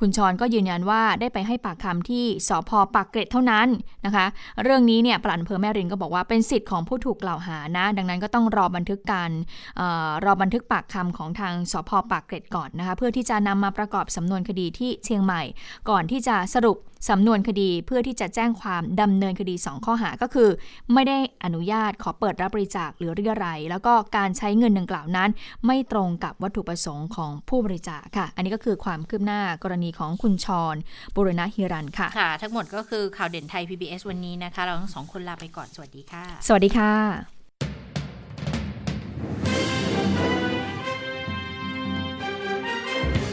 [0.02, 3.68] คุณชรก็ยืนยันว่าได้ไปให้ปากคำที่สพปากเกร็ดเท่านั้น
[4.06, 4.26] นะคะ
[4.64, 9.32] เรื่องนี้เนี่ยปลัดอำเภอแม่รินก็บอกว่าเป็นสิทธิ์ของผู้ถูกกล่าวหานะ ดังนั้นก็ต้องรอบันทึกการ
[9.80, 15.42] ออรอบันทึกปากคำของทางสพปากเกร็ดก่อนนะคะ เพื่อที่จะนำมาประกอบสำนวนคดีที่เชียงใหม่
[15.90, 16.78] ก่อนที่จะสรุป
[17.10, 20.50] สำนวนคดีเพื่อที่จะแจ้งความดำเนินคดี 2 ข้อหาก็คือ
[20.94, 25.30] ไม่ได้อนุญาตขอเปิดรับบริจาคหรือเรียรัยแล้วก็การใช้เงินดังกล่าวนั้น
[25.66, 30.76] ไม่ตรงกับวัตถุประสงค์ของผู้บริจาคค่ะ อันนี้ก็คือความคืบหน้ากรณีของคุณชร
[31.16, 36.94] บุรณะฮิรันค่ะค่ะ ทั้งหมดก็คือข่าวเด่นไทย PBS วันนี้นะคะ เราทั้งสองคนลาไปก่อนสวัสดีค่ะ สวัสดีค่ะ